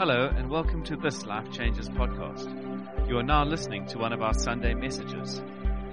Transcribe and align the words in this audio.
Hello, 0.00 0.32
and 0.34 0.48
welcome 0.48 0.82
to 0.84 0.96
this 0.96 1.26
Life 1.26 1.52
Changers 1.52 1.90
podcast. 1.90 3.06
You 3.06 3.18
are 3.18 3.22
now 3.22 3.44
listening 3.44 3.84
to 3.88 3.98
one 3.98 4.14
of 4.14 4.22
our 4.22 4.32
Sunday 4.32 4.72
messages. 4.72 5.42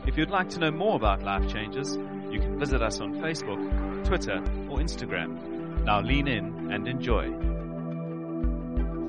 If 0.06 0.16
you'd 0.16 0.30
like 0.30 0.48
to 0.52 0.60
know 0.60 0.72
more 0.72 0.96
about 0.96 1.24
Life 1.24 1.52
Changers, 1.52 1.98
you 2.32 2.40
can 2.40 2.58
visit 2.58 2.82
us 2.82 3.02
on 3.02 3.16
Facebook, 3.16 4.06
Twitter, 4.06 4.38
or 4.70 4.78
Instagram. 4.78 5.84
Now 5.84 6.00
lean 6.00 6.30
in 6.30 6.72
and 6.72 6.88
enjoy. 6.88 7.26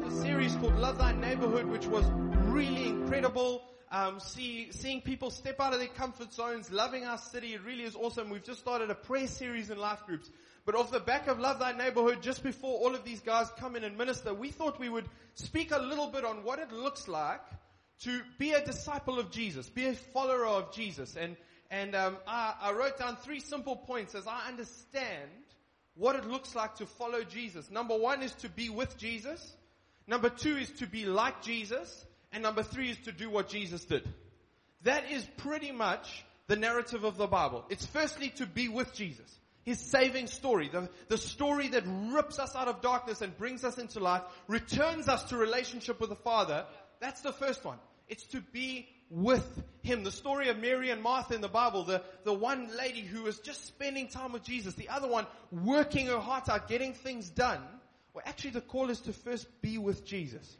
a 0.05 0.11
series 0.11 0.57
called 0.57 0.75
Love 0.75 0.99
Thy 0.99 1.13
Neighborhood, 1.13 1.67
which 1.67 1.87
was 1.87 2.05
really 2.49 2.89
incredible. 2.89 3.63
Um, 3.93 4.19
see, 4.19 4.73
seeing 4.73 5.01
people 5.01 5.31
step 5.31 5.61
out 5.61 5.75
of 5.75 5.79
their 5.79 5.89
comfort 5.91 6.33
zones, 6.33 6.73
loving 6.73 7.05
our 7.05 7.19
city, 7.19 7.55
it 7.55 7.65
really 7.65 7.85
is 7.85 7.95
awesome. 7.95 8.31
We've 8.31 8.43
just 8.43 8.59
started 8.59 8.91
a 8.91 8.97
prayer 8.97 9.29
series 9.29 9.71
in 9.71 9.79
life 9.79 10.01
groups. 10.07 10.29
But 10.69 10.75
off 10.75 10.91
the 10.91 11.01
back 11.01 11.29
of 11.29 11.39
Love 11.39 11.61
Thy 11.61 11.73
Neighborhood, 11.73 12.21
just 12.21 12.43
before 12.43 12.79
all 12.81 12.95
of 12.95 13.03
these 13.03 13.21
guys 13.21 13.51
come 13.59 13.75
in 13.75 13.85
and 13.85 13.97
minister, 13.97 14.35
we 14.35 14.51
thought 14.51 14.79
we 14.79 14.91
would 14.91 15.09
speak 15.33 15.71
a 15.71 15.79
little 15.79 16.09
bit 16.09 16.27
on 16.27 16.45
what 16.45 16.59
it 16.59 16.71
looks 16.71 17.09
like 17.09 17.41
to 18.01 18.21
be 18.37 18.53
a 18.53 18.63
disciple 18.63 19.19
of 19.19 19.31
Jesus, 19.31 19.71
be 19.71 19.87
a 19.87 19.95
follower 19.95 20.45
of 20.45 20.75
Jesus. 20.75 21.17
And, 21.17 21.39
and 21.71 21.95
um, 21.95 22.19
I, 22.27 22.53
I 22.61 22.73
wrote 22.73 22.99
down 22.99 23.17
three 23.17 23.41
simple 23.41 23.77
points 23.77 24.15
as 24.15 24.27
I 24.27 24.47
understand 24.47 25.31
what 25.95 26.17
it 26.17 26.27
looks 26.27 26.55
like 26.55 26.75
to 26.75 26.85
follow 26.85 27.25
Jesus. 27.25 27.71
Number 27.71 27.97
one 27.97 28.23
is 28.23 28.35
to 28.43 28.51
be 28.51 28.69
with 28.69 28.99
Jesus. 28.99 29.57
Number 30.07 30.29
two 30.29 30.59
is 30.59 30.69
to 30.81 30.87
be 30.87 31.07
like 31.07 31.41
Jesus. 31.41 32.05
And 32.31 32.43
number 32.43 32.63
three 32.63 32.91
is 32.91 32.99
to 33.07 33.13
do 33.13 33.31
what 33.31 33.49
Jesus 33.49 33.87
did. 33.87 34.07
That 34.83 35.11
is 35.11 35.27
pretty 35.39 35.73
much 35.73 36.27
the 36.47 36.57
narrative 36.57 37.05
of 37.05 37.17
the 37.17 37.27
Bible. 37.27 37.65
It's 37.71 37.87
firstly 37.87 38.29
to 38.37 38.45
be 38.45 38.69
with 38.69 38.93
Jesus. 38.93 39.35
His 39.65 39.79
saving 39.81 40.29
story, 40.29 40.69
the, 40.69 40.89
the 41.09 41.19
story 41.19 41.69
that 41.69 41.85
rips 41.87 42.39
us 42.39 42.57
out 42.57 42.69
of 42.69 42.81
darkness 42.81 43.21
and 43.21 43.37
brings 43.37 43.65
us 43.65 43.79
into 43.79 44.01
life, 44.01 44.23
returns 44.47 45.09
us 45.09 45.25
to 45.25 45.37
relationship 45.37 46.01
with 46.01 46.11
the 46.11 46.17
Father. 46.17 46.65
That's 47.01 47.21
the 47.21 47.33
first 47.33 47.65
one. 47.65 47.79
It's 48.09 48.25
to 48.29 48.41
be 48.41 48.89
with 49.11 49.47
Him. 49.83 50.05
The 50.05 50.11
story 50.11 50.49
of 50.49 50.59
Mary 50.59 50.91
and 50.91 51.03
Martha 51.03 51.35
in 51.35 51.41
the 51.41 51.49
Bible, 51.49 51.85
the, 51.85 52.03
the 52.25 52.33
one 52.33 52.71
lady 52.77 53.03
who 53.03 53.25
was 53.25 53.39
just 53.41 53.67
spending 53.67 54.09
time 54.09 54.33
with 54.33 54.43
Jesus, 54.43 54.75
the 54.75 54.89
other 54.89 55.09
one 55.09 55.27
working 55.51 56.07
her 56.07 56.19
heart 56.19 56.49
out, 56.49 56.69
getting 56.69 56.95
things 56.95 57.29
done. 57.29 57.63
Well, 58.15 58.25
actually 58.27 58.51
the 58.51 58.61
call 58.63 58.91
is 58.91 59.01
to 59.03 59.13
first 59.13 59.47
be 59.61 59.79
with 59.79 60.05
Jesus. 60.05 60.57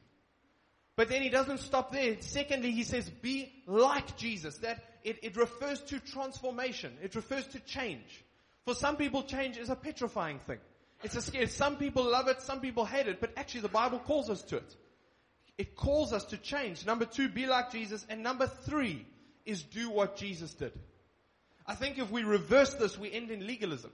But 0.97 1.09
then 1.09 1.23
he 1.23 1.29
doesn't 1.29 1.61
stop 1.61 1.93
there. 1.93 2.17
Secondly, 2.21 2.73
he 2.73 2.83
says, 2.83 3.09
be 3.09 3.53
like 3.67 4.17
Jesus. 4.17 4.59
That 4.59 4.83
it, 5.05 5.19
it 5.23 5.37
refers 5.37 5.81
to 5.83 6.01
transformation. 6.01 6.93
It 7.03 7.15
refers 7.15 7.47
to 7.49 7.61
change. 7.61 8.25
For 8.69 8.75
some 8.75 8.97
people, 8.97 9.23
change 9.23 9.57
is 9.57 9.71
a 9.71 9.75
petrifying 9.75 10.41
thing. 10.41 10.59
It's 11.03 11.17
a 11.17 11.23
scare. 11.23 11.47
Some 11.47 11.77
people 11.77 12.05
love 12.05 12.29
it, 12.29 12.43
some 12.43 12.61
people 12.61 12.85
hate 12.85 13.07
it, 13.07 13.19
but 13.19 13.31
actually 13.35 13.63
the 13.63 13.71
Bible 13.71 13.99
calls 13.99 14.29
us 14.29 14.43
to 14.43 14.59
it. 14.59 14.77
It 15.57 15.75
calls 15.75 16.13
us 16.13 16.27
to 16.27 16.37
change. 16.37 16.85
Number 16.85 17.07
two, 17.07 17.31
be 17.31 17.47
like 17.47 17.73
Jesus. 17.73 18.05
And 18.11 18.23
number 18.23 18.47
three 18.47 19.07
is 19.47 19.63
do 19.63 19.89
what 19.89 20.19
Jesus 20.19 20.53
did. 20.53 20.73
I 21.67 21.77
think 21.77 21.97
if 21.97 22.11
we 22.11 22.25
reverse 22.25 22.75
this, 22.75 22.99
we 22.99 23.11
end 23.11 23.31
in 23.31 23.47
legalism. 23.47 23.91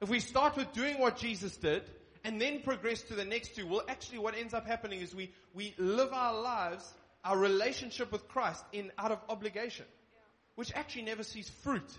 If 0.00 0.08
we 0.08 0.20
start 0.20 0.56
with 0.56 0.72
doing 0.72 0.98
what 0.98 1.18
Jesus 1.18 1.54
did 1.58 1.82
and 2.24 2.40
then 2.40 2.62
progress 2.62 3.02
to 3.02 3.14
the 3.14 3.26
next 3.26 3.56
two, 3.56 3.66
well, 3.66 3.82
actually 3.90 4.20
what 4.20 4.34
ends 4.34 4.54
up 4.54 4.66
happening 4.66 5.02
is 5.02 5.14
we, 5.14 5.34
we 5.52 5.74
live 5.76 6.14
our 6.14 6.40
lives, 6.40 6.94
our 7.26 7.36
relationship 7.36 8.10
with 8.10 8.26
Christ 8.26 8.64
in 8.72 8.90
out 8.96 9.12
of 9.12 9.18
obligation, 9.28 9.84
which 10.54 10.72
actually 10.74 11.02
never 11.02 11.24
sees 11.24 11.50
fruit. 11.62 11.92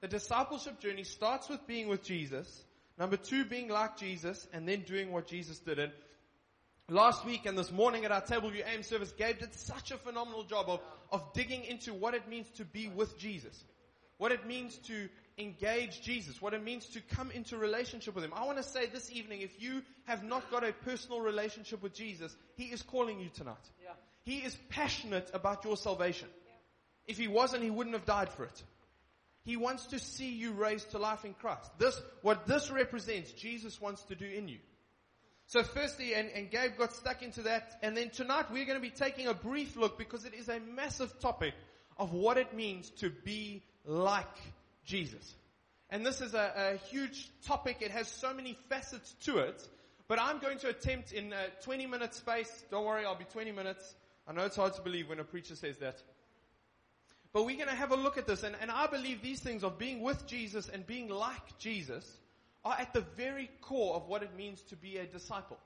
The 0.00 0.08
discipleship 0.08 0.80
journey 0.80 1.04
starts 1.04 1.48
with 1.48 1.66
being 1.66 1.88
with 1.88 2.04
Jesus. 2.04 2.64
Number 2.98 3.16
two, 3.16 3.44
being 3.44 3.68
like 3.68 3.96
Jesus 3.96 4.46
and 4.52 4.68
then 4.68 4.82
doing 4.82 5.12
what 5.12 5.26
Jesus 5.26 5.58
did. 5.58 5.78
And 5.78 5.92
last 6.88 7.24
week 7.24 7.46
and 7.46 7.58
this 7.58 7.72
morning 7.72 8.04
at 8.04 8.12
our 8.12 8.20
Table 8.20 8.50
View 8.50 8.62
AM 8.64 8.82
service, 8.82 9.12
Gabe 9.12 9.38
did 9.38 9.54
such 9.54 9.90
a 9.90 9.96
phenomenal 9.96 10.44
job 10.44 10.68
of, 10.68 10.80
of 11.10 11.32
digging 11.32 11.64
into 11.64 11.94
what 11.94 12.14
it 12.14 12.28
means 12.28 12.48
to 12.56 12.64
be 12.64 12.88
with 12.88 13.18
Jesus. 13.18 13.64
What 14.18 14.32
it 14.32 14.46
means 14.46 14.76
to 14.78 15.08
engage 15.36 16.02
Jesus. 16.02 16.42
What 16.42 16.54
it 16.54 16.62
means 16.62 16.86
to 16.86 17.00
come 17.00 17.30
into 17.30 17.56
relationship 17.56 18.14
with 18.14 18.24
Him. 18.24 18.32
I 18.34 18.44
want 18.44 18.58
to 18.58 18.64
say 18.64 18.86
this 18.86 19.10
evening, 19.12 19.42
if 19.42 19.60
you 19.60 19.82
have 20.06 20.24
not 20.24 20.50
got 20.50 20.64
a 20.64 20.72
personal 20.72 21.20
relationship 21.20 21.82
with 21.82 21.94
Jesus, 21.94 22.36
He 22.56 22.64
is 22.64 22.82
calling 22.82 23.20
you 23.20 23.30
tonight. 23.30 23.56
He 24.24 24.38
is 24.38 24.56
passionate 24.68 25.30
about 25.32 25.64
your 25.64 25.76
salvation. 25.76 26.28
If 27.06 27.16
He 27.16 27.28
wasn't, 27.28 27.62
He 27.62 27.70
wouldn't 27.70 27.94
have 27.94 28.04
died 28.04 28.28
for 28.28 28.44
it. 28.44 28.62
He 29.48 29.56
wants 29.56 29.86
to 29.86 29.98
see 29.98 30.28
you 30.28 30.52
raised 30.52 30.90
to 30.90 30.98
life 30.98 31.24
in 31.24 31.32
Christ. 31.32 31.70
This, 31.78 31.98
what 32.20 32.46
this 32.46 32.70
represents, 32.70 33.32
Jesus 33.32 33.80
wants 33.80 34.02
to 34.02 34.14
do 34.14 34.26
in 34.26 34.46
you. 34.46 34.58
So 35.46 35.62
firstly, 35.62 36.12
and, 36.12 36.28
and 36.34 36.50
Gabe 36.50 36.72
got 36.76 36.92
stuck 36.92 37.22
into 37.22 37.40
that, 37.44 37.78
and 37.82 37.96
then 37.96 38.10
tonight 38.10 38.52
we're 38.52 38.66
going 38.66 38.76
to 38.76 38.86
be 38.86 38.90
taking 38.90 39.26
a 39.26 39.32
brief 39.32 39.74
look 39.74 39.96
because 39.96 40.26
it 40.26 40.34
is 40.34 40.50
a 40.50 40.60
massive 40.60 41.18
topic 41.20 41.54
of 41.96 42.12
what 42.12 42.36
it 42.36 42.52
means 42.52 42.90
to 42.98 43.08
be 43.08 43.62
like 43.86 44.36
Jesus. 44.84 45.34
And 45.88 46.04
this 46.04 46.20
is 46.20 46.34
a, 46.34 46.74
a 46.74 46.76
huge 46.90 47.30
topic. 47.46 47.78
It 47.80 47.90
has 47.90 48.06
so 48.06 48.34
many 48.34 48.52
facets 48.68 49.14
to 49.22 49.38
it. 49.38 49.66
But 50.08 50.20
I'm 50.20 50.40
going 50.40 50.58
to 50.58 50.68
attempt 50.68 51.12
in 51.12 51.32
a 51.32 51.46
20 51.64 51.86
minute 51.86 52.14
space. 52.14 52.64
Don't 52.70 52.84
worry, 52.84 53.06
I'll 53.06 53.16
be 53.16 53.24
20 53.24 53.52
minutes. 53.52 53.94
I 54.26 54.34
know 54.34 54.44
it's 54.44 54.56
hard 54.56 54.74
to 54.74 54.82
believe 54.82 55.08
when 55.08 55.20
a 55.20 55.24
preacher 55.24 55.56
says 55.56 55.78
that. 55.78 56.02
But 57.32 57.44
we're 57.44 57.56
going 57.56 57.68
to 57.68 57.74
have 57.74 57.92
a 57.92 57.96
look 57.96 58.16
at 58.16 58.26
this. 58.26 58.42
And, 58.42 58.56
and 58.60 58.70
I 58.70 58.86
believe 58.86 59.22
these 59.22 59.40
things 59.40 59.62
of 59.62 59.78
being 59.78 60.00
with 60.00 60.26
Jesus 60.26 60.68
and 60.68 60.86
being 60.86 61.08
like 61.08 61.58
Jesus 61.58 62.04
are 62.64 62.76
at 62.78 62.92
the 62.92 63.02
very 63.16 63.50
core 63.60 63.94
of 63.94 64.08
what 64.08 64.22
it 64.22 64.34
means 64.36 64.62
to 64.62 64.76
be 64.76 64.96
a 64.96 65.06
disciple. 65.06 65.58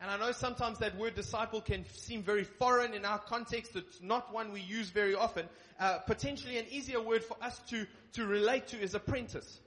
And 0.00 0.10
I 0.10 0.16
know 0.16 0.32
sometimes 0.32 0.78
that 0.78 0.98
word 0.98 1.14
disciple 1.14 1.60
can 1.60 1.84
seem 1.92 2.22
very 2.22 2.42
foreign 2.42 2.92
in 2.92 3.04
our 3.04 3.20
context. 3.20 3.76
It's 3.76 4.02
not 4.02 4.32
one 4.32 4.52
we 4.52 4.60
use 4.60 4.90
very 4.90 5.14
often. 5.14 5.48
Uh, 5.78 5.98
potentially 5.98 6.58
an 6.58 6.64
easier 6.70 7.00
word 7.00 7.22
for 7.22 7.36
us 7.40 7.60
to, 7.68 7.86
to 8.14 8.26
relate 8.26 8.68
to 8.68 8.80
is 8.80 8.94
apprentice. 8.94 9.60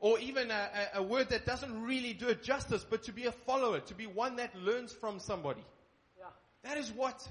Or 0.00 0.18
even 0.18 0.50
a, 0.50 0.68
a, 0.94 0.98
a 0.98 1.02
word 1.02 1.28
that 1.28 1.46
doesn't 1.46 1.82
really 1.82 2.14
do 2.14 2.28
it 2.28 2.42
justice, 2.42 2.84
but 2.88 3.04
to 3.04 3.12
be 3.12 3.26
a 3.26 3.32
follower, 3.32 3.80
to 3.80 3.94
be 3.94 4.06
one 4.06 4.36
that 4.36 4.56
learns 4.56 4.92
from 4.92 5.20
somebody. 5.20 5.62
Yeah. 6.18 6.24
That 6.64 6.78
is 6.78 6.90
what 6.90 7.28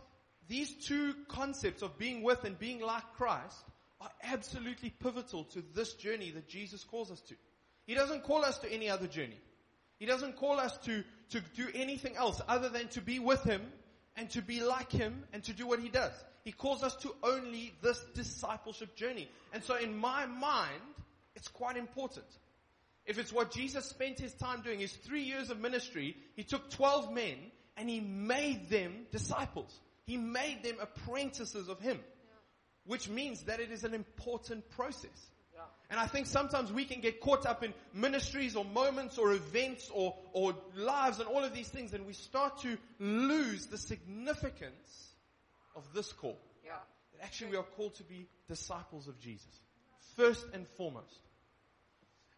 these 0.50 0.74
two 0.74 1.14
concepts 1.28 1.84
of 1.84 1.98
being 1.98 2.24
with 2.24 2.44
and 2.44 2.58
being 2.58 2.82
like 2.82 3.04
Christ 3.14 3.56
are 4.02 4.10
absolutely 4.24 4.90
pivotal 4.90 5.44
to 5.46 5.64
this 5.76 5.94
journey 5.94 6.32
that 6.32 6.50
Jesus 6.50 6.84
calls 6.84 7.12
us 7.12 7.22
to. 7.22 7.36
He 7.86 7.94
doesn't 7.94 8.24
call 8.24 8.44
us 8.44 8.58
to 8.60 8.72
any 8.72 8.90
other 8.90 9.08
journey. 9.08 9.40
He 10.00 10.08
doesn't 10.08 10.38
call 10.38 10.60
us 10.60 10.76
to, 10.86 11.04
to 11.32 11.42
do 11.56 11.68
anything 11.76 12.16
else 12.16 12.42
other 12.48 12.70
than 12.70 12.88
to 12.90 13.02
be 13.02 13.20
with 13.20 13.44
Him 13.44 13.62
and 14.16 14.30
to 14.32 14.42
be 14.42 14.64
like 14.64 14.92
Him 14.92 15.24
and 15.34 15.44
to 15.44 15.54
do 15.54 15.68
what 15.68 15.80
He 15.80 15.90
does. 15.90 16.14
He 16.44 16.52
calls 16.52 16.84
us 16.84 16.96
to 16.98 17.14
only 17.22 17.74
this 17.84 18.04
discipleship 18.16 18.96
journey. 18.96 19.30
And 19.54 19.64
so 19.64 19.76
in 19.76 19.96
my 19.96 20.26
mind, 20.26 20.82
it's 21.36 21.48
quite 21.48 21.78
important. 21.78 22.26
If 23.06 23.20
it's 23.20 23.34
what 23.34 23.52
Jesus 23.52 23.86
spent 23.86 24.20
His 24.20 24.34
time 24.34 24.62
doing, 24.62 24.80
His 24.80 24.94
three 24.94 25.24
years 25.24 25.52
of 25.52 25.60
ministry, 25.60 26.16
He 26.36 26.44
took 26.44 26.72
12 26.72 27.14
men 27.14 27.38
and 27.78 27.88
He 27.88 28.00
made 28.00 28.70
them 28.70 29.06
disciples. 29.12 29.78
He 30.10 30.18
made 30.18 30.64
them 30.64 30.78
apprentices 30.82 31.70
of 31.70 31.80
Him. 31.80 32.00
Which 32.86 33.08
means 33.08 33.44
that 33.44 33.60
it 33.60 33.72
is 33.72 33.84
an 33.84 33.94
important 33.94 34.68
process. 34.72 35.30
And 35.92 36.00
I 36.00 36.08
think 36.08 36.26
sometimes 36.26 36.72
we 36.72 36.84
can 36.84 37.00
get 37.00 37.22
caught 37.22 37.46
up 37.46 37.64
in 37.64 37.76
ministries 37.94 38.56
or 38.56 38.66
moments 38.66 39.20
or 39.20 39.34
events 39.34 39.92
or, 39.94 40.16
or 40.34 40.56
lives 40.76 41.20
and 41.20 41.28
all 41.28 41.44
of 41.44 41.54
these 41.54 41.68
things 41.68 41.94
and 41.94 42.08
we 42.08 42.14
start 42.14 42.60
to 42.62 42.78
lose 43.00 43.68
the 43.68 43.78
significance 43.78 45.14
of 45.76 45.84
this 45.94 46.12
call. 46.12 46.40
Yeah. 46.66 46.72
That 47.14 47.26
actually 47.26 47.52
we 47.52 47.58
are 47.58 47.64
called 47.76 47.96
to 47.96 48.04
be 48.04 48.28
disciples 48.48 49.08
of 49.08 49.20
Jesus. 49.20 49.62
First 50.16 50.46
and 50.54 50.68
foremost. 50.70 51.20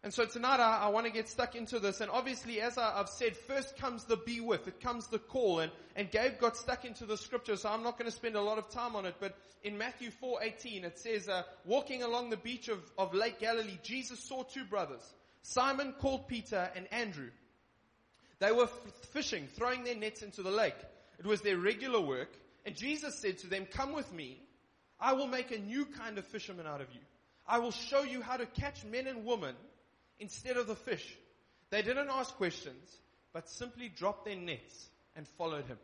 And 0.04 0.12
so 0.12 0.24
tonight 0.24 0.58
I, 0.58 0.78
I 0.78 0.88
want 0.88 1.06
to 1.06 1.12
get 1.12 1.28
stuck 1.28 1.54
into 1.54 1.78
this. 1.78 2.00
And 2.00 2.10
obviously, 2.10 2.60
as 2.60 2.76
I, 2.76 2.98
I've 2.98 3.08
said, 3.08 3.36
first 3.36 3.76
comes 3.76 4.04
the 4.04 4.16
be 4.16 4.40
with. 4.40 4.66
It 4.66 4.80
comes 4.80 5.06
the 5.06 5.20
call. 5.20 5.60
And, 5.60 5.70
and 5.94 6.10
Gabe 6.10 6.40
got 6.40 6.56
stuck 6.56 6.84
into 6.84 7.06
the 7.06 7.16
scripture, 7.16 7.54
so 7.56 7.68
I'm 7.68 7.84
not 7.84 7.98
going 7.98 8.10
to 8.10 8.16
spend 8.16 8.34
a 8.34 8.40
lot 8.40 8.58
of 8.58 8.68
time 8.68 8.96
on 8.96 9.06
it. 9.06 9.14
But 9.20 9.36
in 9.62 9.78
Matthew 9.78 10.10
4:18, 10.10 10.84
it 10.84 10.98
says, 10.98 11.28
uh, 11.28 11.44
walking 11.64 12.02
along 12.02 12.30
the 12.30 12.36
beach 12.36 12.68
of, 12.68 12.80
of 12.98 13.14
Lake 13.14 13.38
Galilee, 13.38 13.78
Jesus 13.84 14.18
saw 14.18 14.42
two 14.42 14.64
brothers, 14.64 15.02
Simon 15.42 15.94
called 16.00 16.26
Peter 16.26 16.68
and 16.74 16.92
Andrew. 16.92 17.30
They 18.40 18.50
were 18.50 18.64
f- 18.64 18.92
fishing, 19.12 19.46
throwing 19.54 19.84
their 19.84 19.94
nets 19.94 20.22
into 20.22 20.42
the 20.42 20.50
lake. 20.50 20.74
It 21.20 21.26
was 21.26 21.42
their 21.42 21.58
regular 21.58 22.00
work. 22.00 22.30
And 22.66 22.74
Jesus 22.74 23.20
said 23.20 23.38
to 23.38 23.46
them, 23.46 23.66
come 23.70 23.92
with 23.92 24.12
me. 24.12 24.40
I 24.98 25.12
will 25.12 25.28
make 25.28 25.52
a 25.52 25.58
new 25.58 25.84
kind 25.84 26.18
of 26.18 26.24
fisherman 26.26 26.66
out 26.66 26.80
of 26.80 26.88
you. 26.92 27.00
I 27.46 27.60
will 27.60 27.70
show 27.70 28.02
you 28.02 28.20
how 28.20 28.36
to 28.36 28.46
catch 28.46 28.84
men 28.84 29.06
and 29.06 29.24
women 29.24 29.54
instead 30.22 30.56
of 30.56 30.68
the 30.68 30.76
fish. 30.76 31.18
They 31.70 31.82
didn't 31.82 32.08
ask 32.08 32.34
questions, 32.36 32.96
but 33.32 33.50
simply 33.50 33.88
dropped 33.88 34.24
their 34.24 34.36
nets 34.36 34.88
and 35.16 35.26
followed 35.36 35.66
him. 35.66 35.78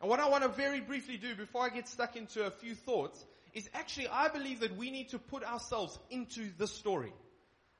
And 0.00 0.10
what 0.10 0.18
I 0.18 0.28
want 0.28 0.42
to 0.42 0.48
very 0.48 0.80
briefly 0.80 1.18
do 1.18 1.36
before 1.36 1.62
I 1.62 1.68
get 1.68 1.86
stuck 1.86 2.16
into 2.16 2.44
a 2.44 2.50
few 2.50 2.74
thoughts 2.74 3.24
is 3.52 3.68
actually 3.74 4.08
I 4.08 4.28
believe 4.28 4.60
that 4.60 4.76
we 4.76 4.90
need 4.90 5.10
to 5.10 5.18
put 5.18 5.44
ourselves 5.44 5.98
into 6.10 6.50
the 6.56 6.66
story. 6.66 7.12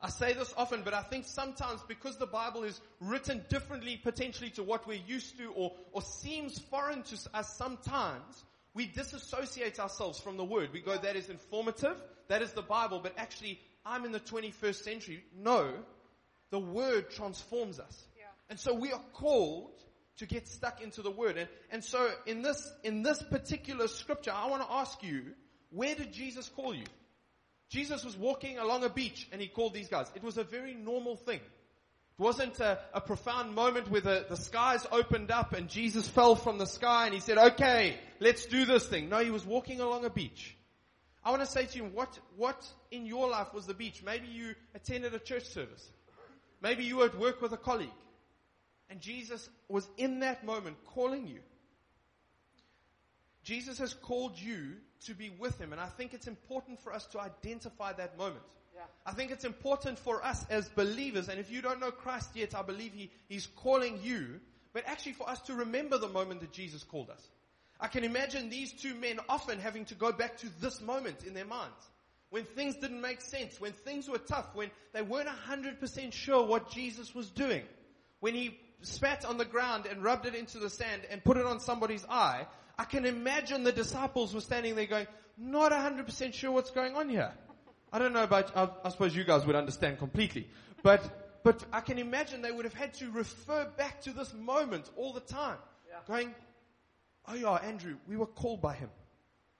I 0.00 0.10
say 0.10 0.32
this 0.34 0.52
often, 0.56 0.82
but 0.84 0.94
I 0.94 1.02
think 1.02 1.24
sometimes 1.24 1.80
because 1.88 2.18
the 2.18 2.26
Bible 2.26 2.64
is 2.64 2.80
written 3.00 3.42
differently 3.48 3.96
potentially 3.96 4.50
to 4.50 4.62
what 4.62 4.86
we're 4.86 5.00
used 5.06 5.38
to 5.38 5.52
or, 5.52 5.72
or 5.92 6.02
seems 6.02 6.58
foreign 6.58 7.02
to 7.04 7.16
us 7.32 7.56
sometimes, 7.56 8.44
we 8.75 8.86
disassociate 8.86 9.78
ourselves 9.80 10.18
from 10.18 10.36
the 10.36 10.44
Word. 10.44 10.70
We 10.72 10.80
go, 10.80 10.96
that 10.96 11.16
is 11.16 11.28
informative, 11.28 11.96
that 12.28 12.42
is 12.42 12.52
the 12.52 12.62
Bible, 12.62 13.00
but 13.00 13.14
actually 13.16 13.60
I'm 13.84 14.05
in 14.05 14.12
the 14.12 14.20
21st 14.20 14.82
century. 14.82 15.25
No, 15.37 15.73
the 16.50 16.58
Word 16.58 17.11
transforms 17.11 17.81
us. 17.81 18.05
Yeah. 18.17 18.25
And 18.50 18.58
so 18.58 18.75
we 18.75 18.93
are 18.93 19.02
called 19.14 19.73
to 20.19 20.26
get 20.26 20.46
stuck 20.46 20.82
into 20.82 21.02
the 21.02 21.11
Word. 21.11 21.37
And, 21.37 21.49
and 21.70 21.84
so 21.84 22.11
in 22.26 22.43
this, 22.43 22.70
in 22.84 23.02
this 23.02 23.23
particular 23.23 23.88
scripture, 23.88 24.32
I 24.32 24.49
want 24.49 24.62
to 24.62 24.73
ask 24.73 25.02
you, 25.02 25.23
where 25.70 25.94
did 25.94 26.12
Jesus 26.12 26.49
call 26.49 26.75
you? 26.75 26.84
Jesus 27.70 28.05
was 28.05 28.17
walking 28.17 28.58
along 28.58 28.84
a 28.84 28.90
beach 28.90 29.26
and 29.32 29.40
he 29.40 29.49
called 29.49 29.73
these 29.73 29.88
guys. 29.88 30.06
It 30.14 30.23
was 30.23 30.37
a 30.37 30.44
very 30.44 30.75
normal 30.75 31.17
thing. 31.17 31.40
It 31.40 32.23
wasn't 32.23 32.61
a, 32.61 32.78
a 32.93 33.00
profound 33.00 33.55
moment 33.55 33.90
where 33.90 34.02
the, 34.02 34.26
the 34.28 34.37
skies 34.37 34.87
opened 34.93 35.31
up 35.31 35.55
and 35.55 35.69
Jesus 35.70 36.06
fell 36.06 36.37
from 36.37 36.58
the 36.58 36.67
sky 36.67 37.06
and 37.06 37.14
he 37.14 37.20
said, 37.20 37.38
okay, 37.38 37.96
let's 38.20 38.44
do 38.44 38.67
this 38.67 38.87
thing. 38.87 39.08
No, 39.08 39.19
he 39.25 39.31
was 39.31 39.46
walking 39.46 39.81
along 39.81 40.05
a 40.05 40.11
beach. 40.11 40.55
I 41.24 41.30
want 41.30 41.42
to 41.42 41.46
say 41.46 41.66
to 41.66 41.78
you, 41.78 41.84
what, 41.84 42.19
what 42.36 42.66
in 42.90 43.06
your 43.06 43.28
life 43.28 43.54
was 43.54 43.66
the 43.66 43.74
beach? 43.74 44.02
Maybe 44.04 44.26
you 44.26 44.54
attended 44.74 45.14
a 45.14 45.19
church 45.19 45.44
service. 45.44 45.90
Maybe 46.60 46.84
you 46.84 46.98
were 46.98 47.06
at 47.06 47.19
work 47.19 47.40
with 47.40 47.52
a 47.52 47.56
colleague. 47.56 47.88
And 48.90 49.00
Jesus 49.00 49.48
was 49.69 49.88
in 49.96 50.20
that 50.20 50.44
moment 50.44 50.76
calling 50.86 51.26
you. 51.26 51.40
Jesus 53.44 53.78
has 53.78 53.94
called 53.94 54.38
you 54.38 54.76
to 55.06 55.14
be 55.14 55.30
with 55.38 55.58
him. 55.60 55.72
And 55.72 55.80
I 55.80 55.86
think 55.86 56.14
it's 56.14 56.28
important 56.28 56.80
for 56.80 56.92
us 56.92 57.06
to 57.06 57.20
identify 57.20 57.92
that 57.94 58.16
moment. 58.16 58.44
Yeah. 58.75 58.82
I 59.04 59.12
think 59.12 59.30
it's 59.30 59.44
important 59.44 59.98
for 59.98 60.25
us 60.25 60.44
as 60.48 60.68
believers, 60.70 61.28
and 61.28 61.38
if 61.38 61.50
you 61.50 61.60
don't 61.60 61.80
know 61.80 61.90
Christ 61.90 62.30
yet, 62.34 62.54
I 62.54 62.62
believe 62.62 62.92
he, 62.94 63.10
He's 63.28 63.46
calling 63.46 64.00
you, 64.02 64.40
but 64.72 64.84
actually 64.86 65.12
for 65.12 65.28
us 65.28 65.40
to 65.42 65.54
remember 65.54 65.98
the 65.98 66.08
moment 66.08 66.40
that 66.40 66.52
Jesus 66.52 66.82
called 66.82 67.10
us. 67.10 67.28
I 67.82 67.88
can 67.88 68.05
imagine 68.05 68.49
these 68.49 68.73
two 68.73 68.94
men 68.94 69.19
often 69.29 69.58
having 69.58 69.84
to 69.87 69.96
go 69.96 70.12
back 70.12 70.38
to 70.38 70.46
this 70.61 70.81
moment 70.81 71.25
in 71.26 71.34
their 71.34 71.44
minds. 71.44 71.90
When 72.31 72.44
things 72.44 72.76
didn't 72.76 73.00
make 73.00 73.20
sense, 73.20 73.61
when 73.61 73.73
things 73.73 74.08
were 74.08 74.19
tough, 74.19 74.55
when 74.55 74.70
they 74.94 75.02
weren't 75.02 75.29
100% 75.29 76.12
sure 76.12 76.46
what 76.46 76.70
Jesus 76.70 77.12
was 77.12 77.29
doing. 77.29 77.62
When 78.20 78.34
he 78.34 78.56
spat 78.82 79.25
on 79.25 79.37
the 79.37 79.44
ground 79.44 79.87
and 79.87 80.02
rubbed 80.02 80.26
it 80.26 80.37
into 80.37 80.61
the 80.61 80.70
sand 80.70 81.02
and 81.11 81.25
put 81.25 81.37
it 81.37 81.44
on 81.44 81.58
somebody's 81.58 82.06
eye, 82.08 82.46
I 82.79 82.84
can 82.84 83.05
imagine 83.05 83.64
the 83.64 83.73
disciples 83.73 84.32
were 84.32 84.40
standing 84.40 84.76
there 84.76 84.87
going, 84.87 85.08
not 85.37 85.73
100% 85.73 86.32
sure 86.32 86.52
what's 86.52 86.70
going 86.70 86.94
on 86.94 87.08
here. 87.08 87.32
I 87.93 87.99
don't 87.99 88.12
know 88.12 88.23
about, 88.23 88.56
I, 88.56 88.69
I 88.85 88.90
suppose 88.90 89.14
you 89.14 89.25
guys 89.25 89.44
would 89.44 89.56
understand 89.56 89.99
completely. 89.99 90.49
But, 90.85 91.43
but 91.43 91.64
I 91.73 91.81
can 91.81 91.99
imagine 91.99 92.43
they 92.43 92.52
would 92.52 92.64
have 92.64 92.75
had 92.75 92.94
to 92.94 93.11
refer 93.11 93.67
back 93.76 94.02
to 94.02 94.12
this 94.12 94.32
moment 94.32 94.88
all 94.96 95.12
the 95.12 95.20
time. 95.20 95.58
Yeah. 95.88 95.96
Going, 96.06 96.35
oh 97.26 97.34
yeah, 97.34 97.54
Andrew, 97.54 97.96
we 98.06 98.16
were 98.16 98.26
called 98.26 98.60
by 98.60 98.74
him. 98.74 98.90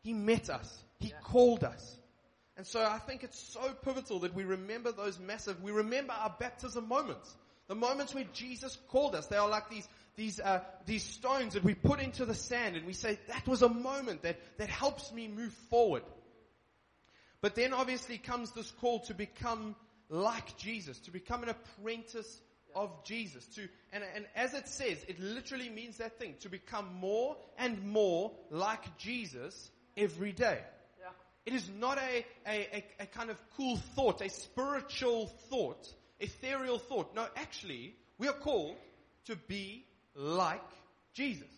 He 0.03 0.13
met 0.13 0.51
us. 0.51 0.85
He 0.99 1.09
Yeah. 1.09 1.21
called 1.21 1.65
us. 1.65 1.99
And 2.57 2.67
so 2.67 2.85
I 2.85 2.99
think 2.99 3.25
it's 3.25 3.39
so 3.39 3.73
pivotal 3.73 4.21
that 4.21 4.35
we 4.35 4.45
remember 4.45 4.93
those 4.93 5.19
massive, 5.19 5.63
we 5.63 5.73
remember 5.73 6.13
our 6.13 6.35
baptism 6.39 6.87
moments. 6.87 7.35
The 7.69 7.75
moments 7.75 8.15
where 8.15 8.25
Jesus 8.25 8.77
called 8.89 9.15
us. 9.15 9.27
They 9.27 9.37
are 9.37 9.49
like 9.49 9.71
these, 9.71 9.89
these, 10.17 10.41
uh, 10.41 10.61
these 10.85 11.05
stones 11.05 11.55
that 11.55 11.65
we 11.65 11.75
put 11.75 12.01
into 12.01 12.27
the 12.27 12.35
sand 12.35 12.77
and 12.77 12.85
we 12.85 12.93
say, 12.93 13.19
that 13.29 13.47
was 13.47 13.63
a 13.63 13.69
moment 13.69 14.23
that, 14.23 14.37
that 14.59 14.69
helps 14.69 15.13
me 15.13 15.29
move 15.29 15.53
forward. 15.71 16.03
But 17.41 17.55
then 17.55 17.73
obviously 17.73 18.19
comes 18.19 18.51
this 18.53 18.71
call 18.73 19.01
to 19.01 19.15
become 19.15 19.77
like 20.11 20.57
Jesus, 20.57 20.99
to 21.01 21.11
become 21.11 21.43
an 21.43 21.49
apprentice 21.49 22.41
of 22.75 23.05
Jesus. 23.05 23.47
To, 23.55 23.69
and, 23.93 24.05
and 24.15 24.27
as 24.35 24.55
it 24.55 24.69
says, 24.69 25.05
it 25.09 25.21
literally 25.21 25.69
means 25.69 25.99
that 25.99 26.19
thing, 26.19 26.35
to 26.41 26.49
become 26.49 26.95
more 27.01 27.37
and 27.59 27.85
more 27.85 28.33
like 28.51 28.97
Jesus 28.99 29.71
every 29.97 30.33
day. 30.33 30.59
Yeah. 31.01 31.09
It 31.47 31.55
is 31.55 31.69
not 31.79 31.99
a, 31.99 32.25
a, 32.47 32.69
a, 32.73 32.85
a 33.01 33.07
kind 33.07 33.31
of 33.31 33.39
cool 33.57 33.77
thought, 33.95 34.21
a 34.21 34.29
spiritual 34.29 35.27
thought, 35.51 35.89
ethereal 36.21 36.79
thought. 36.79 37.15
No, 37.15 37.27
actually, 37.37 37.95
we 38.19 38.29
are 38.29 38.35
called 38.35 38.77
to 39.27 39.37
be 39.37 39.85
like 40.15 40.61
Jesus. 41.15 41.49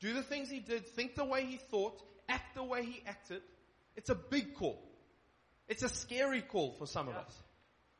Do 0.00 0.12
the 0.12 0.22
things 0.22 0.50
he 0.50 0.60
did, 0.60 0.86
think 0.86 1.14
the 1.14 1.24
way 1.24 1.44
he 1.44 1.56
thought, 1.56 2.02
act 2.28 2.54
the 2.54 2.62
way 2.62 2.84
he 2.84 3.02
acted. 3.06 3.42
It's 3.96 4.10
a 4.10 4.14
big 4.14 4.54
call. 4.54 4.82
It's 5.68 5.82
a 5.82 5.88
scary 5.88 6.42
call 6.42 6.72
for 6.78 6.86
some 6.86 7.08
of 7.08 7.14
us. 7.14 7.42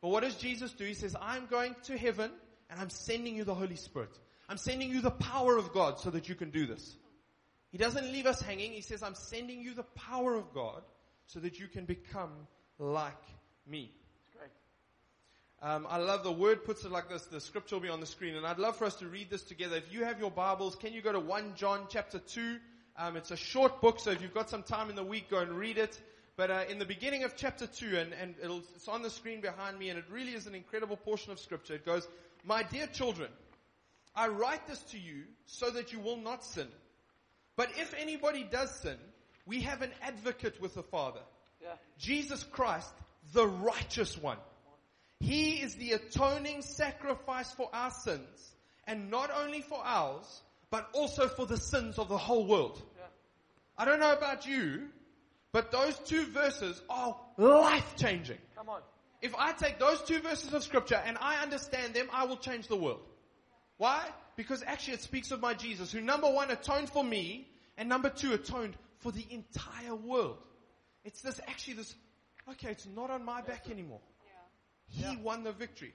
But 0.03 0.11
what 0.11 0.23
does 0.23 0.37
Jesus 0.37 0.73
do? 0.73 0.85
He 0.85 0.95
says, 0.95 1.17
I'm 1.21 1.47
going 1.47 1.75
to 1.85 1.97
heaven 1.97 2.31
and 2.71 2.81
I'm 2.81 2.91
sending 2.91 3.37
you 3.37 3.45
the 3.45 3.55
Holy 3.55 3.77
Spirit. 3.77 4.11
I'm 4.49 4.59
sending 4.59 4.91
you 4.91 5.01
the 5.01 5.11
power 5.11 5.57
of 5.57 5.73
God 5.73 5.99
so 5.99 6.11
that 6.11 6.29
you 6.29 6.35
can 6.35 6.51
do 6.51 6.67
this. 6.67 6.97
He 7.71 7.79
doesn't 7.79 8.13
leave 8.13 8.27
us 8.27 8.41
hanging. 8.41 8.73
He 8.73 8.81
says, 8.81 9.03
I'm 9.03 9.15
sending 9.15 9.61
you 9.61 9.75
the 9.75 9.83
power 9.83 10.35
of 10.35 10.53
God 10.55 10.83
so 11.27 11.41
that 11.41 11.59
you 11.59 11.67
can 11.67 11.85
become 11.85 12.31
like 12.79 13.13
me. 13.67 13.91
Great. 14.37 14.51
Um, 15.69 15.87
I 15.91 15.99
love 15.99 16.23
the 16.23 16.33
word 16.33 16.65
puts 16.65 16.85
it 16.85 16.93
like 16.93 17.09
this. 17.09 17.25
The 17.27 17.41
scripture 17.41 17.77
will 17.77 17.83
be 17.83 17.89
on 17.89 18.01
the 18.01 18.07
screen, 18.07 18.37
and 18.37 18.47
I'd 18.47 18.59
love 18.59 18.77
for 18.77 18.85
us 18.85 18.95
to 18.97 19.07
read 19.07 19.31
this 19.31 19.43
together. 19.43 19.77
If 19.77 19.93
you 19.93 20.05
have 20.05 20.21
your 20.21 20.31
Bibles, 20.31 20.77
can 20.77 20.93
you 20.93 21.03
go 21.03 21.13
to 21.13 21.21
1 21.21 21.55
John 21.57 21.87
chapter 21.89 22.19
2? 22.19 22.59
Um, 22.99 23.17
it's 23.17 23.31
a 23.31 23.37
short 23.37 23.81
book, 23.81 24.01
so 24.01 24.11
if 24.11 24.23
you've 24.23 24.35
got 24.35 24.49
some 24.49 24.63
time 24.63 24.89
in 24.89 24.97
the 24.97 25.05
week, 25.05 25.29
go 25.29 25.41
and 25.41 25.53
read 25.53 25.77
it. 25.77 26.01
But 26.37 26.51
uh, 26.51 26.65
in 26.69 26.79
the 26.79 26.85
beginning 26.85 27.25
of 27.25 27.35
chapter 27.37 27.67
2, 27.67 27.97
and, 27.97 28.13
and 28.13 28.35
it'll, 28.43 28.63
it's 28.75 28.89
on 28.89 29.03
the 29.03 29.11
screen 29.11 29.41
behind 29.41 29.79
me, 29.79 29.89
and 29.89 29.99
it 29.99 30.05
really 30.11 30.33
is 30.33 30.47
an 30.47 30.55
incredible 30.55 30.97
portion 30.97 31.33
of 31.33 31.41
scripture. 31.41 31.75
It 31.75 31.85
goes, 31.85 32.07
My 32.47 32.63
dear 32.63 32.87
children, 32.87 33.29
I 34.15 34.29
write 34.29 34.69
this 34.69 34.79
to 34.93 34.99
you 34.99 35.25
so 35.47 35.69
that 35.71 35.93
you 35.93 35.99
will 35.99 36.17
not 36.17 36.45
sin. 36.45 36.69
But 37.57 37.71
if 37.77 37.93
anybody 37.99 38.47
does 38.49 38.71
sin, 38.77 38.97
we 39.47 39.63
have 39.63 39.83
an 39.83 39.91
advocate 40.01 40.61
with 40.61 40.75
the 40.75 40.85
Father. 40.85 41.21
Yeah. 41.61 41.71
Jesus 41.99 42.45
Christ, 42.45 42.93
the 43.33 43.47
righteous 43.47 44.17
one. 44.17 44.39
He 45.19 45.55
is 45.55 45.75
the 45.75 45.93
atoning 45.93 46.63
sacrifice 46.63 47.51
for 47.51 47.69
our 47.73 47.91
sins, 47.91 48.55
and 48.87 49.11
not 49.11 49.31
only 49.31 49.63
for 49.63 49.81
ours, 49.83 50.43
but 50.71 50.89
also 50.93 51.27
for 51.27 51.47
the 51.47 51.57
sins 51.57 51.99
of 51.99 52.09
the 52.09 52.19
whole 52.19 52.47
world. 52.47 52.81
Yeah. 52.97 53.05
I 53.77 53.85
don't 53.87 53.99
know 53.99 54.13
about 54.13 54.47
you, 54.47 54.89
but 55.51 55.73
those 55.73 55.99
two 56.01 56.27
verses 56.27 56.81
are 56.89 57.17
life 57.39 57.97
changing. 57.97 58.39
Come 58.55 58.69
on. 58.69 58.83
If 59.27 59.35
I 59.35 59.51
take 59.51 59.81
those 59.81 60.01
two 60.03 60.21
verses 60.21 60.55
of 60.55 60.63
scripture 60.63 61.03
and 61.05 61.19
I 61.21 61.43
understand 61.43 61.95
them, 61.95 62.09
I 62.13 62.27
will 62.27 62.37
change 62.37 62.69
the 62.69 62.77
world. 62.77 63.01
Why? 63.77 64.07
Because 64.37 64.63
actually 64.65 64.95
it 64.95 65.03
speaks 65.03 65.33
of 65.33 65.41
my 65.41 65.53
Jesus, 65.53 65.91
who 65.91 66.01
number 66.01 66.31
one 66.31 66.49
atoned 66.53 66.91
for 66.91 67.03
me, 67.03 67.49
and 67.77 67.89
number 67.89 68.09
two 68.09 68.35
atoned 68.35 68.77
for 68.99 69.11
the 69.11 69.27
entire 69.29 69.97
world. 69.97 70.39
It's 71.05 71.23
this, 71.23 71.41
actually 71.49 71.75
this, 71.75 71.93
okay, 72.53 72.71
it's 72.71 72.87
not 72.87 73.11
on 73.11 73.25
my 73.25 73.43
back 73.43 73.69
anymore. 73.69 74.01
He 74.87 75.03
Yeah. 75.03 75.17
won 75.17 75.43
the 75.43 75.51
victory. 75.53 75.93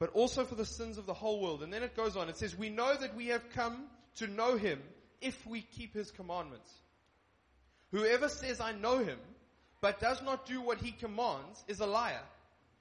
But 0.00 0.10
also 0.10 0.44
for 0.44 0.56
the 0.56 0.66
sins 0.66 0.98
of 0.98 1.06
the 1.06 1.14
whole 1.14 1.40
world. 1.40 1.62
And 1.62 1.72
then 1.72 1.84
it 1.84 1.94
goes 1.94 2.16
on. 2.16 2.28
It 2.28 2.36
says, 2.38 2.56
we 2.56 2.70
know 2.70 2.96
that 2.96 3.14
we 3.14 3.28
have 3.28 3.48
come 3.50 3.88
to 4.16 4.26
know 4.26 4.56
him 4.56 4.82
if 5.20 5.46
we 5.46 5.62
keep 5.62 5.94
his 5.94 6.10
commandments. 6.10 6.70
Whoever 7.92 8.28
says 8.28 8.60
I 8.60 8.72
know 8.72 8.98
him, 8.98 9.20
but 9.80 10.00
does 10.00 10.22
not 10.22 10.46
do 10.46 10.60
what 10.60 10.78
he 10.78 10.92
commands 10.92 11.64
is 11.68 11.80
a 11.80 11.86
liar. 11.86 12.22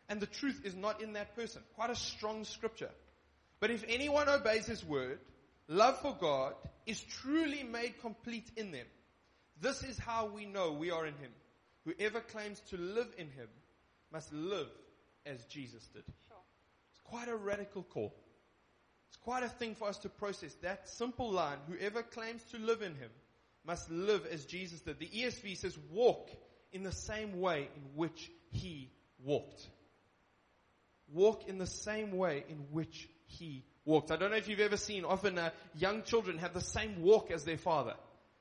And 0.07 0.19
the 0.19 0.27
truth 0.27 0.61
is 0.63 0.75
not 0.75 1.01
in 1.01 1.13
that 1.13 1.35
person. 1.35 1.61
Quite 1.75 1.89
a 1.89 1.95
strong 1.95 2.43
scripture. 2.43 2.91
But 3.59 3.71
if 3.71 3.83
anyone 3.87 4.29
obeys 4.29 4.65
his 4.65 4.85
word, 4.85 5.19
love 5.67 5.99
for 5.99 6.15
God 6.19 6.53
is 6.85 7.01
truly 7.01 7.63
made 7.63 7.99
complete 8.01 8.49
in 8.55 8.71
them. 8.71 8.85
This 9.61 9.83
is 9.83 9.97
how 9.97 10.27
we 10.27 10.45
know 10.45 10.73
we 10.73 10.91
are 10.91 11.05
in 11.05 11.15
him. 11.15 11.31
Whoever 11.85 12.19
claims 12.19 12.59
to 12.69 12.77
live 12.77 13.07
in 13.17 13.29
him 13.31 13.47
must 14.11 14.31
live 14.33 14.67
as 15.25 15.43
Jesus 15.45 15.87
did. 15.93 16.03
Sure. 16.27 16.37
It's 16.91 17.01
quite 17.03 17.27
a 17.27 17.35
radical 17.35 17.83
call. 17.83 18.13
It's 19.09 19.17
quite 19.17 19.43
a 19.43 19.49
thing 19.49 19.75
for 19.75 19.87
us 19.87 19.97
to 19.99 20.09
process. 20.09 20.53
That 20.61 20.89
simple 20.89 21.31
line, 21.31 21.57
whoever 21.69 22.03
claims 22.03 22.43
to 22.51 22.57
live 22.57 22.81
in 22.81 22.95
him 22.95 23.09
must 23.65 23.89
live 23.89 24.25
as 24.31 24.45
Jesus 24.45 24.81
did. 24.81 24.99
The 24.99 25.07
ESV 25.07 25.57
says 25.57 25.77
walk 25.91 26.29
in 26.75 26.83
the 26.83 26.91
same 26.91 27.39
way 27.39 27.69
in 27.75 27.81
which 27.95 28.29
he 28.51 28.91
walked. 29.23 29.67
Walk 31.11 31.47
in 31.47 31.57
the 31.57 31.67
same 31.67 32.11
way 32.11 32.43
in 32.49 32.57
which 32.71 33.07
he 33.27 33.63
walked. 33.85 34.11
I 34.11 34.17
don't 34.17 34.31
know 34.31 34.37
if 34.37 34.49
you've 34.49 34.59
ever 34.59 34.75
seen, 34.75 35.05
often 35.05 35.37
uh, 35.37 35.51
young 35.77 36.03
children 36.03 36.37
have 36.39 36.53
the 36.53 36.61
same 36.61 37.01
walk 37.01 37.31
as 37.31 37.45
their 37.45 37.57
father. 37.57 37.93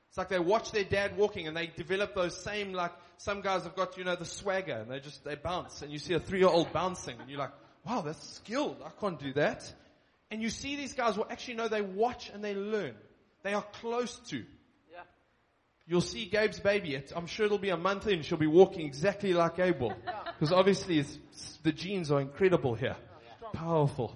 It's 0.09 0.17
like 0.17 0.29
they 0.29 0.39
watch 0.39 0.71
their 0.71 0.83
dad 0.83 1.17
walking 1.17 1.47
and 1.47 1.55
they 1.55 1.67
develop 1.67 2.13
those 2.13 2.37
same, 2.37 2.73
like, 2.73 2.91
some 3.17 3.41
guys 3.41 3.63
have 3.63 3.75
got, 3.75 3.97
you 3.97 4.03
know, 4.03 4.15
the 4.17 4.25
swagger 4.25 4.73
and 4.73 4.91
they 4.91 4.99
just, 4.99 5.23
they 5.23 5.35
bounce 5.35 5.81
and 5.81 5.91
you 5.91 5.99
see 5.99 6.13
a 6.13 6.19
three-year-old 6.19 6.73
bouncing 6.73 7.17
and 7.19 7.29
you're 7.29 7.39
like, 7.39 7.53
wow, 7.85 8.01
that's 8.01 8.35
skilled. 8.35 8.77
I 8.85 8.89
can't 8.99 9.19
do 9.19 9.31
that. 9.33 9.73
And 10.29 10.41
you 10.41 10.49
see 10.49 10.75
these 10.75 10.93
guys, 10.93 11.15
well 11.15 11.27
actually 11.29 11.55
no, 11.55 11.69
they 11.69 11.81
watch 11.81 12.29
and 12.33 12.43
they 12.43 12.53
learn. 12.53 12.95
They 13.43 13.53
are 13.53 13.65
close 13.79 14.17
to. 14.29 14.43
You'll 15.87 16.01
see 16.01 16.25
Gabe's 16.25 16.59
baby. 16.59 16.99
I'm 17.15 17.27
sure 17.27 17.45
it'll 17.45 17.59
be 17.59 17.69
a 17.69 17.77
month 17.77 18.07
in. 18.07 18.23
She'll 18.23 18.39
be 18.39 18.47
walking 18.47 18.85
exactly 18.87 19.33
like 19.33 19.57
Gabe 19.57 19.79
will. 19.79 19.93
Because 20.33 20.51
obviously 20.51 21.05
the 21.63 21.71
genes 21.71 22.09
are 22.11 22.21
incredible 22.21 22.73
here. 22.73 22.95
Powerful. 23.53 24.15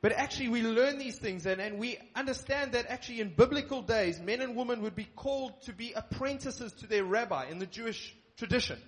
But 0.00 0.12
actually 0.12 0.50
we 0.50 0.62
learn 0.62 0.98
these 0.98 1.18
things 1.18 1.44
and, 1.46 1.60
and 1.60 1.80
we 1.80 1.98
understand 2.14 2.72
that 2.72 2.86
actually 2.88 3.20
in 3.20 3.34
biblical 3.34 3.82
days, 3.82 4.20
men 4.20 4.40
and 4.40 4.54
women 4.54 4.82
would 4.82 4.94
be 4.94 5.08
called 5.16 5.60
to 5.62 5.72
be 5.72 5.92
apprentices 5.92 6.72
to 6.74 6.86
their 6.86 7.02
rabbi 7.02 7.46
in 7.46 7.58
the 7.58 7.66
Jewish 7.66 8.14
tradition. 8.36 8.78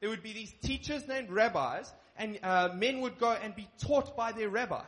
There 0.00 0.08
would 0.08 0.22
be 0.22 0.32
these 0.32 0.52
teachers 0.62 1.08
named 1.08 1.30
rabbis 1.30 1.92
and 2.16 2.38
uh, 2.44 2.68
men 2.76 3.00
would 3.00 3.18
go 3.18 3.32
and 3.32 3.56
be 3.56 3.68
taught 3.84 4.16
by 4.16 4.30
their 4.30 4.48
rabbi. 4.48 4.84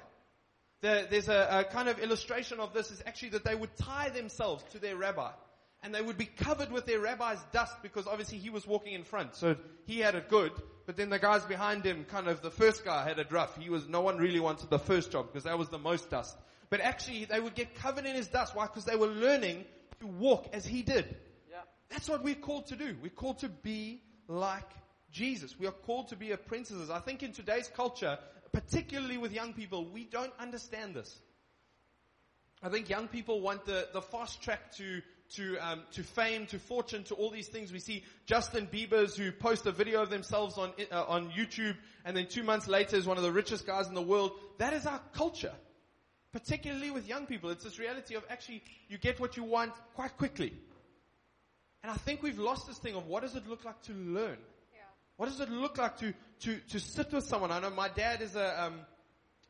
The, 0.82 1.08
there's 1.10 1.28
a, 1.28 1.64
a 1.66 1.72
kind 1.72 1.88
of 1.88 1.98
illustration 1.98 2.60
of 2.60 2.72
this 2.72 2.92
is 2.92 3.02
actually 3.04 3.30
that 3.30 3.44
they 3.44 3.56
would 3.56 3.76
tie 3.76 4.10
themselves 4.10 4.62
to 4.70 4.78
their 4.78 4.96
rabbi 4.96 5.32
and 5.82 5.94
they 5.94 6.00
would 6.00 6.18
be 6.18 6.26
covered 6.26 6.70
with 6.70 6.86
their 6.86 7.00
rabbi's 7.00 7.40
dust 7.52 7.74
because 7.82 8.06
obviously 8.06 8.38
he 8.38 8.50
was 8.50 8.66
walking 8.66 8.94
in 8.94 9.02
front. 9.02 9.34
So 9.34 9.56
he 9.86 9.98
had 9.98 10.14
it 10.14 10.28
good, 10.28 10.52
but 10.86 10.96
then 10.96 11.10
the 11.10 11.18
guys 11.18 11.44
behind 11.44 11.84
him, 11.84 12.04
kind 12.04 12.28
of 12.28 12.40
the 12.40 12.50
first 12.50 12.84
guy 12.84 13.06
had 13.06 13.18
it 13.18 13.32
rough. 13.32 13.56
He 13.56 13.68
was, 13.68 13.88
no 13.88 14.00
one 14.00 14.18
really 14.18 14.40
wanted 14.40 14.70
the 14.70 14.78
first 14.78 15.10
job 15.10 15.26
because 15.26 15.44
that 15.44 15.58
was 15.58 15.68
the 15.68 15.78
most 15.78 16.10
dust. 16.10 16.36
But 16.70 16.80
actually 16.80 17.24
they 17.24 17.40
would 17.40 17.54
get 17.54 17.74
covered 17.74 18.06
in 18.06 18.14
his 18.14 18.28
dust. 18.28 18.54
Why? 18.54 18.66
Because 18.66 18.84
they 18.84 18.96
were 18.96 19.08
learning 19.08 19.64
to 20.00 20.06
walk 20.06 20.48
as 20.52 20.64
he 20.64 20.82
did. 20.82 21.04
Yeah. 21.50 21.58
That's 21.90 22.08
what 22.08 22.22
we're 22.22 22.34
called 22.34 22.68
to 22.68 22.76
do. 22.76 22.96
We're 23.02 23.10
called 23.10 23.40
to 23.40 23.48
be 23.48 24.02
like 24.28 24.70
Jesus. 25.10 25.58
We 25.58 25.66
are 25.66 25.72
called 25.72 26.08
to 26.08 26.16
be 26.16 26.30
apprentices. 26.30 26.90
I 26.90 27.00
think 27.00 27.22
in 27.22 27.32
today's 27.32 27.68
culture, 27.68 28.18
particularly 28.52 29.18
with 29.18 29.32
young 29.32 29.52
people, 29.52 29.84
we 29.84 30.04
don't 30.04 30.32
understand 30.38 30.94
this. 30.94 31.18
I 32.62 32.68
think 32.68 32.88
young 32.88 33.08
people 33.08 33.40
want 33.40 33.64
the, 33.64 33.88
the 33.92 34.00
fast 34.00 34.40
track 34.40 34.72
to 34.76 35.02
to 35.36 35.56
um, 35.58 35.82
to 35.92 36.02
fame, 36.02 36.46
to 36.46 36.58
fortune, 36.58 37.04
to 37.04 37.14
all 37.14 37.30
these 37.30 37.48
things. 37.48 37.72
We 37.72 37.78
see 37.78 38.04
Justin 38.26 38.68
Bieber's 38.72 39.16
who 39.16 39.32
post 39.32 39.66
a 39.66 39.72
video 39.72 40.02
of 40.02 40.10
themselves 40.10 40.58
on 40.58 40.72
uh, 40.90 41.04
on 41.04 41.30
YouTube, 41.30 41.76
and 42.04 42.16
then 42.16 42.26
two 42.26 42.42
months 42.42 42.68
later 42.68 42.96
is 42.96 43.06
one 43.06 43.16
of 43.16 43.22
the 43.22 43.32
richest 43.32 43.66
guys 43.66 43.88
in 43.88 43.94
the 43.94 44.02
world. 44.02 44.32
That 44.58 44.72
is 44.72 44.86
our 44.86 45.00
culture, 45.14 45.52
particularly 46.32 46.90
with 46.90 47.08
young 47.08 47.26
people. 47.26 47.50
It's 47.50 47.64
this 47.64 47.78
reality 47.78 48.14
of 48.14 48.24
actually 48.30 48.62
you 48.88 48.98
get 48.98 49.20
what 49.20 49.36
you 49.36 49.44
want 49.44 49.72
quite 49.94 50.16
quickly, 50.16 50.52
and 51.82 51.90
I 51.90 51.96
think 51.96 52.22
we've 52.22 52.38
lost 52.38 52.66
this 52.66 52.78
thing 52.78 52.94
of 52.94 53.06
what 53.06 53.22
does 53.22 53.34
it 53.36 53.46
look 53.48 53.64
like 53.64 53.80
to 53.82 53.92
learn. 53.92 54.38
What 55.16 55.28
does 55.28 55.40
it 55.40 55.50
look 55.50 55.78
like 55.78 55.98
to 55.98 56.12
to 56.40 56.58
to 56.70 56.80
sit 56.80 57.12
with 57.12 57.24
someone? 57.24 57.52
I 57.52 57.60
know 57.60 57.70
my 57.70 57.88
dad 57.88 58.22
is 58.22 58.34
a 58.34 58.64
um, 58.64 58.80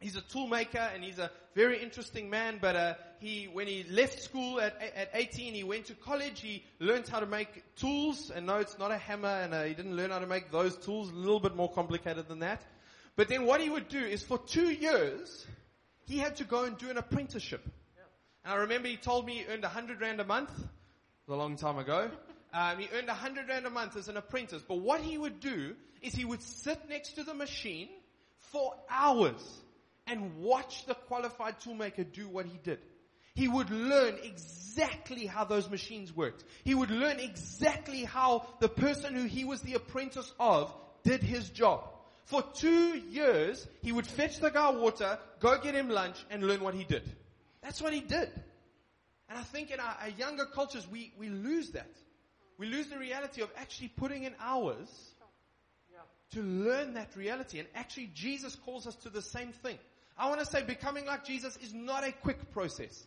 he's 0.02 0.16
a 0.16 0.22
toolmaker 0.22 0.94
and 0.94 1.02
he's 1.02 1.18
a 1.18 1.30
very 1.54 1.82
interesting 1.82 2.28
man, 2.28 2.58
but 2.60 2.76
uh, 2.76 2.94
he, 3.20 3.48
when 3.52 3.66
he 3.66 3.84
left 3.90 4.22
school 4.22 4.60
at, 4.60 4.74
at 4.96 5.10
18, 5.14 5.54
he 5.54 5.64
went 5.64 5.86
to 5.86 5.94
college, 5.94 6.40
he 6.40 6.64
learned 6.80 7.08
how 7.08 7.20
to 7.20 7.26
make 7.26 7.62
tools, 7.76 8.30
and 8.34 8.46
no, 8.46 8.56
it's 8.56 8.78
not 8.78 8.90
a 8.90 8.98
hammer, 8.98 9.28
and 9.28 9.54
uh, 9.54 9.62
he 9.64 9.74
didn't 9.74 9.96
learn 9.96 10.10
how 10.10 10.18
to 10.18 10.26
make 10.26 10.50
those 10.50 10.76
tools, 10.76 11.10
a 11.10 11.14
little 11.14 11.40
bit 11.40 11.54
more 11.54 11.70
complicated 11.70 12.28
than 12.28 12.40
that. 12.40 12.62
But 13.16 13.28
then 13.28 13.44
what 13.46 13.60
he 13.60 13.70
would 13.70 13.88
do 13.88 14.00
is 14.00 14.22
for 14.22 14.38
two 14.38 14.70
years, 14.70 15.46
he 16.06 16.18
had 16.18 16.36
to 16.36 16.44
go 16.44 16.64
and 16.64 16.76
do 16.78 16.90
an 16.90 16.96
apprenticeship. 16.96 17.62
And 18.44 18.54
I 18.54 18.56
remember 18.56 18.88
he 18.88 18.96
told 18.96 19.26
me 19.26 19.34
he 19.34 19.44
earned 19.46 19.64
a 19.64 19.68
hundred 19.68 20.00
rand 20.00 20.20
a 20.20 20.24
month. 20.24 20.50
A 21.28 21.34
long 21.34 21.56
time 21.56 21.78
ago. 21.78 22.10
Um, 22.54 22.76
he 22.80 22.88
earned 22.94 23.08
a 23.08 23.14
hundred 23.14 23.48
rand 23.48 23.64
a 23.64 23.70
month 23.70 23.96
as 23.96 24.08
an 24.08 24.18
apprentice. 24.18 24.62
But 24.68 24.80
what 24.80 25.00
he 25.00 25.16
would 25.16 25.40
do 25.40 25.74
is 26.02 26.14
he 26.14 26.26
would 26.26 26.42
sit 26.42 26.86
next 26.86 27.14
to 27.14 27.24
the 27.24 27.32
machine 27.32 27.88
for 28.50 28.74
hours 28.90 29.40
and 30.06 30.36
watch 30.36 30.86
the 30.86 30.94
qualified 30.94 31.60
toolmaker 31.60 32.10
do 32.10 32.28
what 32.28 32.46
he 32.46 32.58
did. 32.62 32.78
He 33.34 33.48
would 33.48 33.70
learn 33.70 34.16
exactly 34.22 35.26
how 35.26 35.44
those 35.44 35.70
machines 35.70 36.14
worked. 36.14 36.44
He 36.64 36.74
would 36.74 36.90
learn 36.90 37.18
exactly 37.18 38.04
how 38.04 38.46
the 38.60 38.68
person 38.68 39.14
who 39.14 39.24
he 39.24 39.44
was 39.44 39.62
the 39.62 39.74
apprentice 39.74 40.30
of 40.38 40.74
did 41.02 41.22
his 41.22 41.48
job. 41.48 41.88
For 42.24 42.42
two 42.54 42.98
years, 42.98 43.66
he 43.82 43.90
would 43.90 44.06
fetch 44.06 44.38
the 44.38 44.50
guy 44.50 44.70
water, 44.70 45.18
go 45.40 45.58
get 45.58 45.74
him 45.74 45.88
lunch, 45.88 46.16
and 46.30 46.42
learn 46.42 46.60
what 46.60 46.74
he 46.74 46.84
did. 46.84 47.02
That's 47.62 47.80
what 47.80 47.92
he 47.92 48.00
did. 48.00 48.30
And 49.28 49.38
I 49.38 49.42
think 49.42 49.70
in 49.70 49.80
our, 49.80 49.96
our 50.02 50.10
younger 50.10 50.44
cultures, 50.44 50.86
we, 50.90 51.12
we 51.18 51.28
lose 51.30 51.70
that. 51.70 51.90
We 52.58 52.66
lose 52.66 52.88
the 52.88 52.98
reality 52.98 53.40
of 53.40 53.50
actually 53.56 53.88
putting 53.88 54.24
in 54.24 54.34
hours 54.40 54.88
to 56.32 56.42
learn 56.42 56.94
that 56.94 57.14
reality. 57.16 57.58
And 57.58 57.68
actually, 57.74 58.10
Jesus 58.14 58.56
calls 58.56 58.86
us 58.86 58.94
to 58.96 59.10
the 59.10 59.22
same 59.22 59.52
thing. 59.52 59.78
I 60.18 60.28
want 60.28 60.40
to 60.40 60.46
say 60.46 60.62
becoming 60.62 61.06
like 61.06 61.24
Jesus 61.24 61.56
is 61.58 61.72
not 61.72 62.04
a 62.04 62.12
quick 62.12 62.52
process. 62.52 63.06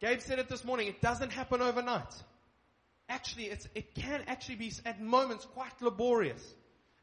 Gabe 0.00 0.20
said 0.20 0.38
it 0.38 0.48
this 0.48 0.64
morning. 0.64 0.88
It 0.88 1.00
doesn't 1.00 1.32
happen 1.32 1.62
overnight. 1.62 2.12
Actually, 3.08 3.46
it 3.74 3.94
can 3.94 4.22
actually 4.26 4.56
be 4.56 4.72
at 4.84 5.00
moments 5.00 5.44
quite 5.44 5.80
laborious. 5.80 6.42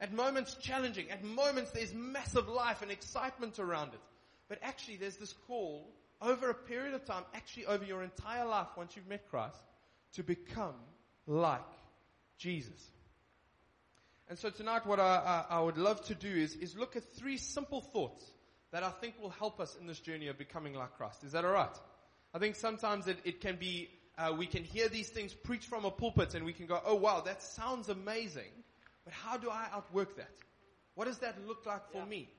At 0.02 0.14
moments 0.14 0.56
challenging. 0.56 1.10
At 1.10 1.24
moments 1.24 1.72
there's 1.72 1.94
massive 1.94 2.50
life 2.50 2.82
and 2.82 2.92
excitement 2.92 3.58
around 3.58 3.94
it. 3.94 4.00
But 4.50 4.60
actually 4.62 4.98
there's 4.98 5.16
this 5.16 5.34
call 5.48 5.88
over 6.22 6.50
a 6.50 6.54
period 6.54 6.94
of 6.94 7.06
time, 7.06 7.24
actually 7.34 7.66
over 7.66 7.84
your 7.84 8.04
entire 8.04 8.46
life 8.46 8.68
once 8.78 8.96
you've 8.96 9.08
met 9.08 9.30
Christ, 9.30 9.58
to 10.14 10.24
become 10.24 10.76
like 11.26 11.62
Jesus. 12.38 12.92
And 14.30 14.38
so 14.38 14.50
tonight 14.50 14.86
what 14.86 15.00
I, 15.00 15.46
I, 15.50 15.58
I 15.58 15.62
would 15.62 15.78
love 15.78 16.04
to 16.06 16.16
do 16.16 16.30
is, 16.30 16.56
is 16.56 16.78
look 16.78 16.96
at 16.96 17.04
three 17.16 17.38
simple 17.38 17.82
thoughts 17.82 18.24
that 18.74 18.84
I 18.84 18.90
think 18.90 19.14
will 19.22 19.30
help 19.30 19.60
us 19.60 19.78
in 19.80 19.86
this 19.86 20.00
journey 20.00 20.28
of 20.28 20.38
becoming 20.38 20.74
like 20.74 20.98
Christ. 20.98 21.24
Is 21.24 21.32
that 21.34 21.46
alright? 21.46 21.78
I 22.34 22.40
think 22.40 22.56
sometimes 22.56 23.08
it, 23.08 23.20
it 23.24 23.40
can 23.40 23.56
be, 23.56 23.88
uh, 24.18 24.34
we 24.36 24.48
can 24.48 24.64
hear 24.64 24.90
these 24.90 25.10
things 25.10 25.32
preached 25.32 25.70
from 25.70 25.86
a 25.86 25.92
pulpit 25.92 26.34
and 26.34 26.44
we 26.44 26.54
can 26.54 26.66
go, 26.66 26.82
oh 26.84 26.96
wow, 26.96 27.22
that 27.22 27.44
sounds 27.44 27.90
amazing. 27.90 28.50
But 29.06 29.14
how 29.14 29.38
do 29.38 29.52
I 29.52 29.68
outwork 29.72 30.18
that? 30.18 30.32
What 30.96 31.06
does 31.06 31.20
that 31.20 31.36
look 31.48 31.68
like 31.68 31.92
for 31.92 32.00
yeah. 32.00 32.06
me? 32.06 32.30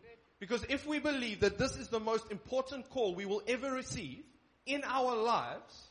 Because 0.41 0.65
if 0.69 0.85
we 0.87 0.99
believe 0.99 1.41
that 1.41 1.57
this 1.57 1.77
is 1.77 1.89
the 1.89 2.01
most 2.01 2.31
important 2.33 2.91
call 2.91 3.15
we 3.15 3.27
will 3.27 3.43
ever 3.47 3.71
receive 3.71 4.25
in 4.67 4.83
our 4.85 5.15
lives, 5.15 5.89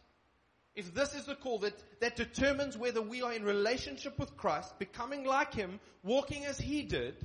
if 0.76 0.94
this 0.94 1.16
is 1.16 1.26
the 1.26 1.36
call 1.36 1.60
that, 1.60 1.74
that 2.02 2.18
determines 2.18 2.78
whether 2.78 3.02
we 3.02 3.22
are 3.22 3.32
in 3.32 3.46
relationship 3.46 4.20
with 4.20 4.36
Christ, 4.36 4.78
becoming 4.78 5.24
like 5.24 5.54
Him, 5.54 5.80
walking 6.04 6.44
as 6.44 6.58
He 6.58 6.82
did, 6.82 7.16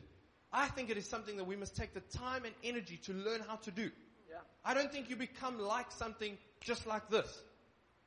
I 0.53 0.67
think 0.69 0.91
it 0.91 0.97
is 0.97 1.07
something 1.07 1.37
that 1.37 1.45
we 1.45 1.57
must 1.57 1.77
take 1.77 1.95
the 1.95 2.01
time 2.01 2.45
and 2.45 2.55
energy 2.65 2.99
to 3.05 3.13
learn 3.13 3.41
how 3.47 3.57
to 3.57 3.71
do. 3.71 3.91
Yeah. 4.31 4.37
I 4.65 4.75
don't 4.75 4.91
think 4.91 5.11
you 5.11 5.17
become 5.17 5.59
like 5.59 5.93
something 5.93 6.39
just 6.61 6.87
like 6.87 7.09
this. 7.11 7.43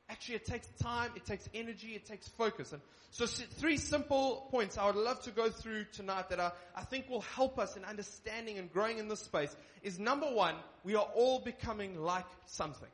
Actually, 0.08 0.34
it 0.36 0.44
takes 0.44 0.66
time, 0.82 1.10
it 1.14 1.24
takes 1.24 1.48
energy, 1.54 1.94
it 1.94 2.04
takes 2.04 2.28
focus. 2.28 2.72
And 2.72 2.82
so 3.10 3.26
three 3.26 3.76
simple 3.76 4.48
points 4.50 4.76
I 4.76 4.86
would 4.86 4.96
love 4.96 5.22
to 5.22 5.30
go 5.30 5.48
through 5.48 5.84
tonight 5.92 6.28
that 6.30 6.40
I, 6.40 6.50
I 6.74 6.82
think 6.82 7.08
will 7.08 7.20
help 7.20 7.58
us 7.58 7.76
in 7.76 7.84
understanding 7.84 8.58
and 8.58 8.72
growing 8.72 8.98
in 8.98 9.08
this 9.08 9.20
space 9.20 9.54
is 9.82 9.98
number 9.98 10.26
one, 10.26 10.56
we 10.84 10.96
are 10.96 11.06
all 11.14 11.40
becoming 11.40 12.00
like 12.00 12.26
something. 12.46 12.88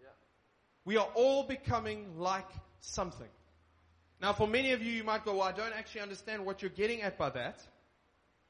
Yeah. 0.00 0.08
We 0.84 0.98
are 0.98 1.08
all 1.14 1.44
becoming 1.44 2.18
like 2.18 2.48
something. 2.80 3.28
Now 4.20 4.32
for 4.32 4.46
many 4.46 4.72
of 4.72 4.82
you, 4.82 4.92
you 4.92 5.04
might 5.04 5.24
go, 5.24 5.32
well, 5.32 5.42
I 5.42 5.52
don't 5.52 5.72
actually 5.72 6.02
understand 6.02 6.44
what 6.44 6.60
you're 6.62 6.70
getting 6.70 7.02
at 7.02 7.18
by 7.18 7.30
that. 7.30 7.60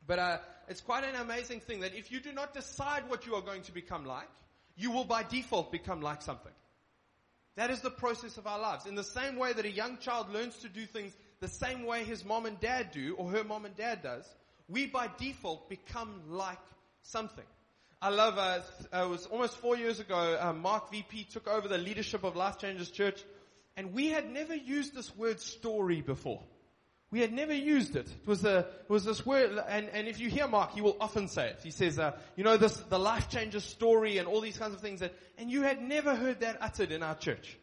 But 0.07 0.19
uh, 0.19 0.39
it's 0.69 0.81
quite 0.81 1.05
an 1.05 1.15
amazing 1.15 1.61
thing 1.61 1.81
that 1.81 1.95
if 1.95 2.11
you 2.11 2.21
do 2.21 2.33
not 2.33 2.55
decide 2.55 3.09
what 3.09 3.27
you 3.27 3.35
are 3.35 3.43
going 3.43 3.63
to 3.63 3.73
become 3.73 4.05
like, 4.05 4.29
you 4.77 4.91
will 4.91 5.05
by 5.05 5.23
default 5.23 5.71
become 5.71 6.01
like 6.01 6.23
something. 6.23 6.53
That 7.57 7.71
is 7.71 7.81
the 7.81 7.91
process 7.91 8.39
of 8.39 8.47
our 8.47 8.59
lives. 8.59 8.87
In 8.87 8.95
the 8.95 9.05
same 9.05 9.37
way 9.37 9.53
that 9.53 9.65
a 9.65 9.71
young 9.71 9.99
child 9.99 10.33
learns 10.33 10.57
to 10.59 10.69
do 10.69 10.87
things 10.87 11.13
the 11.41 11.49
same 11.49 11.85
way 11.85 12.05
his 12.05 12.25
mom 12.25 12.47
and 12.47 12.59
dad 12.61 12.93
do, 12.93 13.15
or 13.19 13.29
her 13.31 13.45
mom 13.45 13.65
and 13.65 13.77
dad 13.77 14.03
does, 14.03 14.25
we 14.69 14.87
by 14.87 15.11
default 15.19 15.69
become 15.69 16.23
like 16.29 16.59
something. 17.03 17.45
I 18.01 18.09
love, 18.09 18.39
uh, 18.39 18.61
uh 18.97 19.05
it 19.05 19.11
was 19.11 19.27
almost 19.27 19.57
four 19.59 19.77
years 19.77 20.01
ago, 20.01 20.39
uh, 20.41 20.53
Mark 20.53 20.91
VP 20.91 21.25
took 21.25 21.47
over 21.47 21.69
the 21.69 21.79
leadership 21.79 22.25
of 22.25 22.37
Life 22.37 22.59
Changers 22.59 22.91
Church, 22.91 23.23
and 23.77 23.93
we 23.93 24.09
had 24.09 24.31
never 24.31 24.55
used 24.55 24.95
this 24.95 25.15
word 25.17 25.41
story 25.41 26.01
before. 26.01 26.43
We 27.13 27.21
had 27.21 27.33
never 27.33 27.53
used 27.53 27.95
it. 27.95 28.09
It 28.09 28.27
was 28.27 28.45
a, 28.45 28.61
it 28.61 28.89
was 28.89 29.05
this 29.05 29.25
word, 29.25 29.63
and, 29.69 29.89
and 29.91 30.09
if 30.09 30.19
you 30.19 30.31
hear 30.31 30.49
Mark, 30.49 30.73
he 30.73 30.81
will 30.81 30.97
often 30.99 31.29
say 31.29 31.49
it. 31.49 31.61
He 31.63 31.71
says, 31.71 31.99
uh, 31.99 32.13
you 32.37 32.43
know, 32.43 32.57
this, 32.57 32.75
the 32.75 32.99
life 32.99 33.29
changer 33.29 33.61
story 33.61 34.17
and 34.17 34.27
all 34.27 34.41
these 34.41 34.57
kinds 34.57 34.75
of 34.75 34.81
things 34.81 35.01
that, 35.01 35.13
and 35.37 35.51
you 35.51 35.61
had 35.63 35.83
never 35.83 36.15
heard 36.15 36.41
that 36.41 36.57
uttered 36.63 36.91
in 36.91 37.03
our 37.03 37.15
church. 37.15 37.59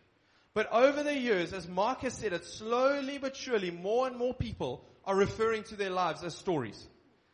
But 0.54 0.72
over 0.72 1.02
the 1.02 1.18
years, 1.18 1.52
as 1.52 1.68
Mark 1.68 2.02
has 2.02 2.14
said 2.14 2.32
it, 2.32 2.46
slowly 2.46 3.18
but 3.18 3.36
surely, 3.36 3.72
more 3.72 4.06
and 4.06 4.16
more 4.16 4.36
people 4.36 4.86
are 5.04 5.16
referring 5.16 5.64
to 5.64 5.76
their 5.76 5.90
lives 5.90 6.24
as 6.24 6.36
stories. 6.36 6.88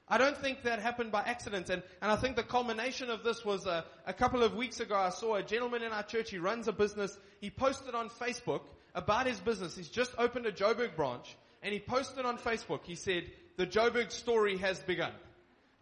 I 0.07 0.17
don't 0.17 0.37
think 0.37 0.63
that 0.63 0.79
happened 0.79 1.11
by 1.11 1.21
accident, 1.21 1.69
and, 1.69 1.83
and 2.01 2.11
I 2.11 2.15
think 2.15 2.37
the 2.37 2.43
culmination 2.43 3.09
of 3.09 3.23
this 3.23 3.43
was 3.43 3.67
uh, 3.67 3.81
a 4.05 4.13
couple 4.13 4.41
of 4.41 4.55
weeks 4.55 4.79
ago. 4.79 4.95
I 4.95 5.09
saw 5.09 5.35
a 5.35 5.43
gentleman 5.43 5.81
in 5.83 5.91
our 5.91 6.03
church. 6.03 6.29
He 6.29 6.37
runs 6.37 6.69
a 6.69 6.71
business. 6.71 7.17
He 7.41 7.49
posted 7.49 7.93
on 7.93 8.09
Facebook 8.09 8.61
about 8.93 9.27
his 9.27 9.39
business. 9.41 9.75
He's 9.75 9.89
just 9.89 10.13
opened 10.17 10.45
a 10.45 10.51
Joburg 10.51 10.95
branch, 10.95 11.35
and 11.65 11.73
he 11.73 11.79
posted 11.79 12.25
on 12.25 12.37
Facebook, 12.37 12.81
he 12.83 12.93
said, 12.93 13.23
the 13.57 13.65
Joburg 13.65 14.11
story 14.11 14.55
has 14.57 14.77
begun. 14.81 15.11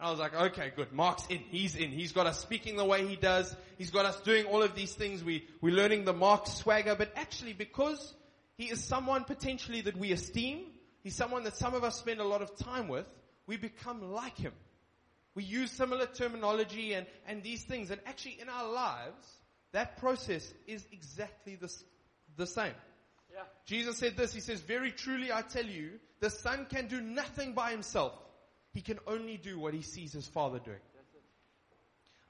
And 0.00 0.08
I 0.08 0.10
was 0.10 0.18
like, 0.18 0.34
okay, 0.34 0.72
good. 0.74 0.92
Mark's 0.92 1.26
in. 1.28 1.40
He's 1.50 1.76
in. 1.76 1.90
He's 1.90 2.12
got 2.12 2.26
us 2.26 2.40
speaking 2.40 2.76
the 2.76 2.86
way 2.86 3.06
he 3.06 3.16
does. 3.16 3.54
He's 3.76 3.90
got 3.90 4.06
us 4.06 4.18
doing 4.22 4.46
all 4.46 4.62
of 4.62 4.74
these 4.74 4.94
things. 4.94 5.22
We, 5.22 5.46
we're 5.60 5.74
learning 5.74 6.06
the 6.06 6.14
Mark 6.14 6.46
swagger. 6.46 6.94
But 6.94 7.12
actually, 7.16 7.52
because 7.52 8.14
he 8.56 8.70
is 8.70 8.82
someone 8.82 9.24
potentially 9.24 9.82
that 9.82 9.98
we 9.98 10.10
esteem, 10.12 10.64
he's 11.02 11.16
someone 11.16 11.44
that 11.44 11.58
some 11.58 11.74
of 11.74 11.84
us 11.84 11.98
spend 11.98 12.18
a 12.18 12.24
lot 12.24 12.40
of 12.40 12.56
time 12.56 12.88
with, 12.88 13.04
we 13.46 13.58
become 13.58 14.10
like 14.10 14.38
Him. 14.38 14.54
We 15.34 15.44
use 15.44 15.70
similar 15.70 16.06
terminology 16.06 16.94
and, 16.94 17.06
and 17.26 17.42
these 17.42 17.62
things. 17.62 17.90
And 17.90 18.00
actually 18.06 18.40
in 18.40 18.48
our 18.48 18.72
lives, 18.72 19.28
that 19.72 19.98
process 19.98 20.50
is 20.66 20.86
exactly 20.92 21.56
the, 21.56 21.70
the 22.36 22.46
same. 22.46 22.72
Jesus 23.66 23.98
said 23.98 24.16
this, 24.16 24.32
He 24.32 24.40
says, 24.40 24.60
very 24.60 24.92
truly 24.92 25.32
I 25.32 25.42
tell 25.42 25.64
you, 25.64 25.92
the 26.20 26.30
son 26.30 26.66
can 26.68 26.86
do 26.86 27.00
nothing 27.00 27.52
by 27.52 27.70
himself. 27.70 28.12
He 28.72 28.80
can 28.80 28.98
only 29.06 29.36
do 29.36 29.58
what 29.58 29.74
he 29.74 29.82
sees 29.82 30.12
his 30.12 30.26
father 30.26 30.58
doing. 30.58 30.80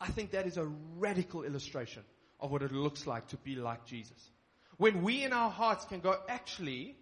I 0.01 0.09
think 0.09 0.33
that 0.33 0.47
is 0.47 0.57
a 0.59 0.67
radical 0.99 1.45
illustration 1.45 2.03
of 2.41 2.51
what 2.51 2.63
it 2.63 2.73
looks 2.73 3.07
like 3.07 3.29
to 3.29 3.37
be 3.39 3.57
like 3.57 3.87
Jesus. 3.87 4.31
When 4.77 5.03
we 5.03 5.25
in 5.25 5.33
our 5.33 5.51
hearts 5.51 5.85
can 5.85 6.01
go, 6.01 6.17
actually, 6.29 6.97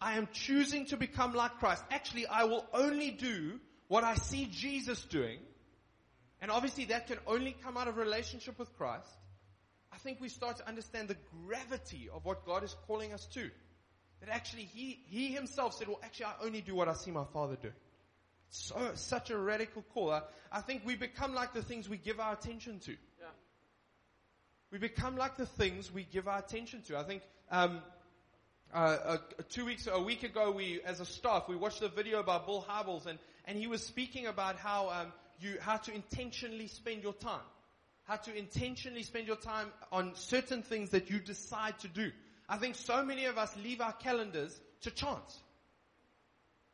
I 0.00 0.16
am 0.16 0.28
choosing 0.32 0.86
to 0.86 0.96
become 0.96 1.34
like 1.34 1.58
Christ. 1.58 1.84
Actually, 1.90 2.26
I 2.26 2.44
will 2.44 2.64
only 2.72 3.10
do 3.10 3.60
what 3.88 4.04
I 4.04 4.14
see 4.14 4.46
Jesus 4.46 5.04
doing. 5.04 5.38
And 6.40 6.50
obviously 6.50 6.86
that 6.86 7.06
can 7.06 7.18
only 7.26 7.54
come 7.62 7.76
out 7.76 7.88
of 7.88 7.96
relationship 7.96 8.58
with 8.58 8.76
Christ. 8.76 9.08
I 9.98 10.00
think 10.00 10.20
we 10.20 10.28
start 10.28 10.58
to 10.58 10.68
understand 10.68 11.08
the 11.08 11.16
gravity 11.44 12.08
of 12.14 12.24
what 12.24 12.46
God 12.46 12.62
is 12.62 12.76
calling 12.86 13.12
us 13.12 13.26
to. 13.34 13.50
That 14.20 14.28
actually 14.28 14.62
He, 14.62 15.00
He 15.08 15.32
Himself 15.32 15.74
said, 15.74 15.88
well 15.88 15.98
actually 16.04 16.26
I 16.26 16.34
only 16.44 16.60
do 16.60 16.76
what 16.76 16.88
I 16.88 16.94
see 16.94 17.10
my 17.10 17.24
Father 17.32 17.56
do. 17.60 17.72
So, 18.48 18.92
such 18.94 19.30
a 19.30 19.36
radical 19.36 19.82
call. 19.92 20.12
I, 20.12 20.22
I 20.52 20.60
think 20.60 20.82
we 20.84 20.94
become 20.94 21.34
like 21.34 21.52
the 21.52 21.62
things 21.62 21.88
we 21.88 21.96
give 21.96 22.20
our 22.20 22.32
attention 22.32 22.78
to. 22.80 22.92
Yeah. 22.92 23.26
We 24.70 24.78
become 24.78 25.16
like 25.16 25.36
the 25.36 25.46
things 25.46 25.92
we 25.92 26.04
give 26.04 26.28
our 26.28 26.38
attention 26.38 26.82
to. 26.82 26.96
I 26.96 27.02
think 27.02 27.22
um, 27.50 27.82
uh, 28.72 28.76
uh, 28.76 29.16
two 29.50 29.64
weeks, 29.64 29.88
a 29.90 30.00
week 30.00 30.22
ago, 30.22 30.52
we, 30.52 30.80
as 30.84 31.00
a 31.00 31.06
staff, 31.06 31.48
we 31.48 31.56
watched 31.56 31.82
a 31.82 31.88
video 31.88 32.20
about 32.20 32.46
Bill 32.46 32.64
Hybels, 32.68 33.06
and, 33.06 33.18
and 33.46 33.58
he 33.58 33.66
was 33.66 33.84
speaking 33.84 34.28
about 34.28 34.58
how 34.58 34.90
um, 34.90 35.12
you 35.40 35.56
how 35.60 35.76
to 35.76 35.92
intentionally 35.92 36.68
spend 36.68 37.02
your 37.02 37.14
time, 37.14 37.40
how 38.08 38.16
to 38.16 38.34
intentionally 38.34 39.02
spend 39.02 39.26
your 39.26 39.36
time 39.36 39.70
on 39.92 40.12
certain 40.14 40.62
things 40.62 40.90
that 40.90 41.10
you 41.10 41.20
decide 41.20 41.78
to 41.78 41.88
do. 41.88 42.10
I 42.48 42.56
think 42.56 42.74
so 42.74 43.04
many 43.04 43.26
of 43.26 43.36
us 43.36 43.54
leave 43.62 43.82
our 43.82 43.92
calendars 43.92 44.58
to 44.80 44.90
chance. 44.90 45.38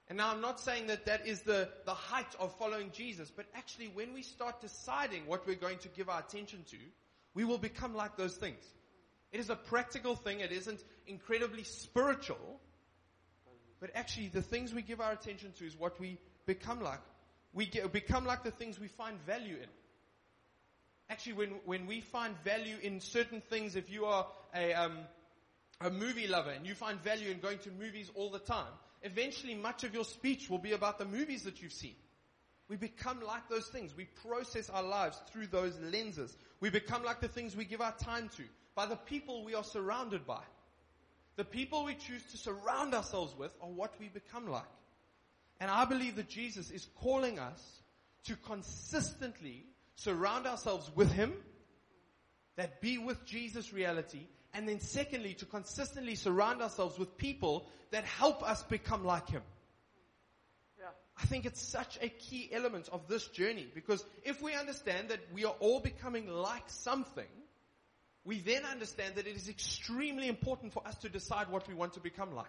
And 0.06 0.16
now 0.16 0.30
I'm 0.30 0.40
not 0.40 0.60
saying 0.60 0.86
that 0.86 1.06
that 1.06 1.26
is 1.26 1.42
the, 1.42 1.68
the 1.86 1.94
height 1.94 2.32
of 2.38 2.56
following 2.56 2.92
Jesus, 2.92 3.32
but 3.34 3.46
actually 3.52 3.88
when 3.88 4.14
we 4.14 4.22
start 4.22 4.60
deciding 4.60 5.26
what 5.26 5.44
we're 5.44 5.56
going 5.56 5.78
to 5.78 5.88
give 5.88 6.08
our 6.08 6.20
attention 6.20 6.64
to, 6.70 6.76
we 7.34 7.44
will 7.44 7.58
become 7.58 7.94
like 7.94 8.16
those 8.16 8.36
things. 8.36 8.62
It 9.32 9.40
is 9.40 9.50
a 9.50 9.56
practical 9.56 10.14
thing. 10.14 10.38
It 10.38 10.52
isn't 10.52 10.84
incredibly 11.08 11.64
spiritual. 11.64 12.60
But 13.80 13.90
actually 13.96 14.28
the 14.28 14.42
things 14.42 14.72
we 14.72 14.82
give 14.82 15.00
our 15.00 15.10
attention 15.10 15.52
to 15.58 15.66
is 15.66 15.76
what 15.76 15.98
we 15.98 16.18
become 16.46 16.80
like. 16.80 17.00
We 17.52 17.66
get, 17.66 17.92
become 17.92 18.24
like 18.24 18.44
the 18.44 18.52
things 18.52 18.78
we 18.78 18.86
find 18.86 19.18
value 19.26 19.56
in. 19.56 19.68
Actually, 21.10 21.34
when, 21.34 21.50
when 21.66 21.86
we 21.86 22.00
find 22.00 22.34
value 22.44 22.76
in 22.82 23.00
certain 23.00 23.40
things, 23.40 23.76
if 23.76 23.90
you 23.90 24.06
are 24.06 24.26
a, 24.54 24.72
um, 24.72 24.98
a 25.80 25.90
movie 25.90 26.26
lover 26.26 26.50
and 26.50 26.66
you 26.66 26.74
find 26.74 26.98
value 27.00 27.30
in 27.30 27.40
going 27.40 27.58
to 27.58 27.70
movies 27.70 28.10
all 28.14 28.30
the 28.30 28.38
time, 28.38 28.72
eventually 29.02 29.54
much 29.54 29.84
of 29.84 29.92
your 29.92 30.04
speech 30.04 30.48
will 30.48 30.58
be 30.58 30.72
about 30.72 30.98
the 30.98 31.04
movies 31.04 31.42
that 31.42 31.60
you've 31.62 31.72
seen. 31.72 31.94
We 32.68 32.76
become 32.76 33.20
like 33.20 33.48
those 33.50 33.68
things. 33.68 33.94
We 33.94 34.06
process 34.26 34.70
our 34.70 34.82
lives 34.82 35.20
through 35.30 35.48
those 35.48 35.78
lenses. 35.80 36.34
We 36.60 36.70
become 36.70 37.04
like 37.04 37.20
the 37.20 37.28
things 37.28 37.54
we 37.54 37.66
give 37.66 37.82
our 37.82 37.92
time 37.92 38.30
to, 38.36 38.42
by 38.74 38.86
the 38.86 38.96
people 38.96 39.44
we 39.44 39.54
are 39.54 39.64
surrounded 39.64 40.26
by. 40.26 40.40
The 41.36 41.44
people 41.44 41.84
we 41.84 41.94
choose 41.94 42.22
to 42.30 42.38
surround 42.38 42.94
ourselves 42.94 43.36
with 43.36 43.52
are 43.60 43.68
what 43.68 43.92
we 44.00 44.08
become 44.08 44.48
like. 44.48 44.62
And 45.60 45.70
I 45.70 45.84
believe 45.84 46.16
that 46.16 46.28
Jesus 46.28 46.70
is 46.70 46.86
calling 47.00 47.38
us 47.38 47.60
to 48.24 48.36
consistently 48.36 49.64
surround 49.96 50.46
ourselves 50.46 50.90
with 50.94 51.12
Him, 51.12 51.32
that 52.56 52.80
be 52.80 52.98
with 52.98 53.24
Jesus 53.24 53.72
reality, 53.72 54.26
and 54.52 54.68
then 54.68 54.80
secondly, 54.80 55.34
to 55.34 55.44
consistently 55.46 56.14
surround 56.14 56.62
ourselves 56.62 56.98
with 56.98 57.16
people 57.16 57.66
that 57.90 58.04
help 58.04 58.42
us 58.48 58.62
become 58.62 59.04
like 59.04 59.28
Him. 59.28 59.42
Yeah. 60.78 60.86
I 61.20 61.26
think 61.26 61.44
it's 61.44 61.60
such 61.60 61.98
a 62.00 62.08
key 62.08 62.48
element 62.52 62.88
of 62.92 63.08
this 63.08 63.26
journey 63.28 63.66
because 63.74 64.04
if 64.24 64.40
we 64.40 64.54
understand 64.54 65.08
that 65.08 65.20
we 65.32 65.44
are 65.44 65.54
all 65.60 65.80
becoming 65.80 66.28
like 66.28 66.68
something, 66.68 67.26
we 68.24 68.38
then 68.38 68.64
understand 68.64 69.16
that 69.16 69.26
it 69.26 69.36
is 69.36 69.48
extremely 69.48 70.28
important 70.28 70.72
for 70.72 70.86
us 70.86 70.96
to 70.98 71.08
decide 71.08 71.50
what 71.50 71.68
we 71.68 71.74
want 71.74 71.94
to 71.94 72.00
become 72.00 72.34
like. 72.34 72.46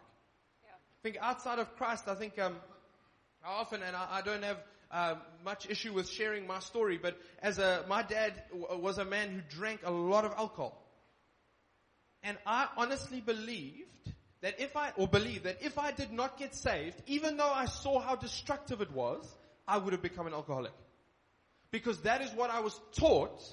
Yeah. 0.63 0.69
I 0.71 1.01
think 1.03 1.17
outside 1.19 1.59
of 1.59 1.75
Christ, 1.75 2.07
I 2.07 2.15
think 2.15 2.39
um, 2.39 2.55
I 3.45 3.59
often, 3.59 3.83
and 3.83 3.95
I, 3.95 4.07
I 4.09 4.21
don't 4.21 4.43
have 4.43 4.57
uh, 4.91 5.15
much 5.43 5.69
issue 5.69 5.93
with 5.93 6.09
sharing 6.09 6.47
my 6.47 6.59
story, 6.59 6.97
but 6.97 7.15
as 7.43 7.59
a, 7.59 7.85
my 7.87 8.01
dad 8.01 8.33
w- 8.51 8.81
was 8.81 8.97
a 8.97 9.05
man 9.05 9.29
who 9.29 9.41
drank 9.41 9.81
a 9.83 9.91
lot 9.91 10.25
of 10.25 10.31
alcohol. 10.31 10.81
And 12.23 12.37
I 12.47 12.67
honestly 12.75 13.21
believed 13.21 14.13
that 14.41 14.59
if 14.59 14.75
I, 14.75 14.91
or 14.95 15.07
believe 15.07 15.43
that 15.43 15.57
if 15.61 15.77
I 15.77 15.91
did 15.91 16.11
not 16.11 16.39
get 16.39 16.55
saved, 16.55 16.99
even 17.05 17.37
though 17.37 17.51
I 17.51 17.65
saw 17.65 17.99
how 17.99 18.15
destructive 18.15 18.81
it 18.81 18.91
was, 18.91 19.23
I 19.67 19.77
would 19.77 19.93
have 19.93 20.01
become 20.01 20.25
an 20.25 20.33
alcoholic. 20.33 20.73
Because 21.69 21.99
that 22.01 22.21
is 22.21 22.31
what 22.33 22.49
I 22.49 22.61
was 22.61 22.79
taught 22.95 23.43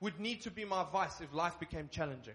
would 0.00 0.20
need 0.20 0.42
to 0.42 0.50
be 0.50 0.66
my 0.66 0.84
vice 0.92 1.20
if 1.22 1.32
life 1.32 1.58
became 1.58 1.88
challenging. 1.90 2.34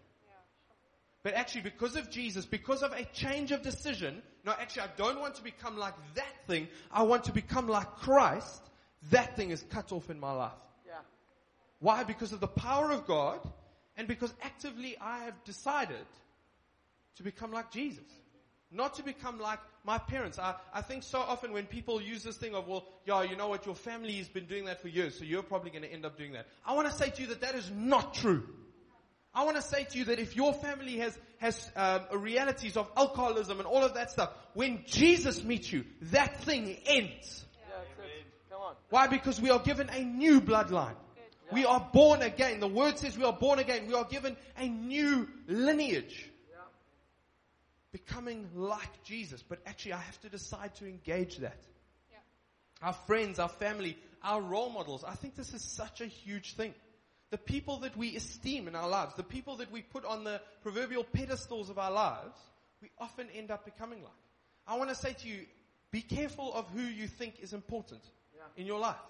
But 1.23 1.35
actually, 1.35 1.61
because 1.61 1.95
of 1.95 2.09
Jesus, 2.09 2.45
because 2.45 2.83
of 2.83 2.91
a 2.91 3.05
change 3.05 3.51
of 3.51 3.61
decision, 3.61 4.21
no, 4.45 4.51
actually, 4.51 4.83
I 4.83 4.89
don't 4.97 5.21
want 5.21 5.35
to 5.35 5.43
become 5.43 5.77
like 5.77 5.93
that 6.15 6.47
thing. 6.47 6.67
I 6.91 7.03
want 7.03 7.23
to 7.25 7.31
become 7.31 7.67
like 7.67 7.87
Christ. 7.97 8.61
That 9.09 9.37
thing 9.37 9.51
is 9.51 9.63
cut 9.69 9.93
off 9.93 10.09
in 10.09 10.19
my 10.19 10.33
life. 10.33 10.51
Yeah. 10.85 10.99
Why? 11.79 12.03
Because 12.03 12.33
of 12.33 12.41
the 12.41 12.47
power 12.47 12.91
of 12.91 13.07
God 13.07 13.39
and 13.95 14.07
because 14.07 14.33
actively 14.41 14.97
I 14.99 15.19
have 15.19 15.43
decided 15.45 16.05
to 17.15 17.23
become 17.23 17.51
like 17.51 17.71
Jesus. 17.71 18.03
Not 18.69 18.95
to 18.95 19.03
become 19.03 19.39
like 19.39 19.59
my 19.85 19.99
parents. 19.99 20.39
I, 20.39 20.55
I 20.73 20.81
think 20.81 21.03
so 21.03 21.19
often 21.19 21.53
when 21.53 21.67
people 21.67 22.01
use 22.01 22.23
this 22.23 22.37
thing 22.37 22.55
of, 22.55 22.67
well, 22.67 22.85
yeah, 23.05 23.21
you 23.21 23.37
know 23.37 23.47
what, 23.47 23.65
your 23.65 23.75
family 23.75 24.13
has 24.15 24.27
been 24.27 24.45
doing 24.45 24.65
that 24.65 24.81
for 24.81 24.87
years, 24.87 25.17
so 25.17 25.23
you're 25.23 25.43
probably 25.43 25.69
going 25.69 25.83
to 25.83 25.91
end 25.93 26.05
up 26.05 26.17
doing 26.17 26.33
that. 26.33 26.47
I 26.65 26.73
want 26.73 26.89
to 26.89 26.93
say 26.93 27.11
to 27.11 27.21
you 27.21 27.27
that 27.27 27.41
that 27.41 27.55
is 27.55 27.69
not 27.71 28.15
true. 28.15 28.43
I 29.35 29.45
want 29.45 29.55
to 29.55 29.63
say 29.63 29.83
to 29.83 29.97
you 29.97 30.05
that 30.05 30.19
if 30.19 30.35
your 30.35 30.53
family 30.53 30.97
has, 30.97 31.17
has 31.39 31.71
um, 31.75 32.01
realities 32.11 32.77
of 32.77 32.89
alcoholism 32.95 33.57
and 33.57 33.67
all 33.67 33.83
of 33.83 33.95
that 33.95 34.11
stuff, 34.11 34.29
when 34.53 34.83
Jesus 34.85 35.43
meets 35.43 35.71
you, 35.71 35.85
that 36.03 36.41
thing 36.41 36.77
ends. 36.85 37.45
Yeah, 37.67 37.75
that's. 37.97 38.25
Come 38.51 38.61
on. 38.61 38.75
Why? 38.89 39.07
Because 39.07 39.41
we 39.41 39.49
are 39.49 39.59
given 39.59 39.89
a 39.89 40.03
new 40.03 40.39
bloodline. 40.39 40.95
We 41.51 41.65
are 41.65 41.87
born 41.93 42.21
again. 42.21 42.59
The 42.59 42.67
word 42.67 42.97
says 42.97 43.17
we 43.17 43.23
are 43.23 43.33
born 43.33 43.59
again. 43.59 43.87
We 43.87 43.93
are 43.93 44.05
given 44.05 44.35
a 44.57 44.67
new 44.67 45.27
lineage. 45.47 46.29
Yeah. 46.49 46.57
Becoming 47.91 48.49
like 48.55 49.03
Jesus. 49.03 49.43
But 49.43 49.59
actually 49.65 49.93
I 49.93 49.99
have 49.99 50.19
to 50.21 50.29
decide 50.29 50.73
to 50.75 50.87
engage 50.87 51.37
that. 51.37 51.57
Yeah. 52.11 52.87
Our 52.87 52.93
friends, 52.93 53.37
our 53.37 53.49
family, 53.49 53.97
our 54.23 54.41
role 54.41 54.69
models. 54.69 55.03
I 55.03 55.13
think 55.13 55.35
this 55.35 55.53
is 55.53 55.61
such 55.61 56.01
a 56.01 56.05
huge 56.05 56.55
thing. 56.55 56.73
The 57.33 57.39
people 57.39 57.79
that 57.79 57.97
we 57.97 58.15
esteem 58.15 58.67
in 58.67 58.75
our 58.75 58.87
lives, 58.87 59.15
the 59.15 59.23
people 59.23 59.55
that 59.55 59.71
we 59.71 59.81
put 59.81 60.05
on 60.05 60.23
the 60.23 60.39
proverbial 60.61 61.03
pedestals 61.03 61.71
of 61.71 61.79
our 61.79 61.89
lives, 61.89 62.37
we 62.79 62.91
often 62.99 63.25
end 63.35 63.49
up 63.49 63.65
becoming 63.65 64.03
like. 64.03 64.11
I 64.67 64.77
want 64.77 64.91
to 64.91 64.95
say 64.95 65.13
to 65.13 65.27
you, 65.27 65.47
be 65.89 66.01
careful 66.01 66.53
of 66.53 66.69
who 66.69 66.83
you 66.83 67.07
think 67.07 67.39
is 67.39 67.51
important 67.53 68.03
Yeah. 68.35 68.43
in 68.55 68.67
your 68.67 68.77
life. 68.77 69.01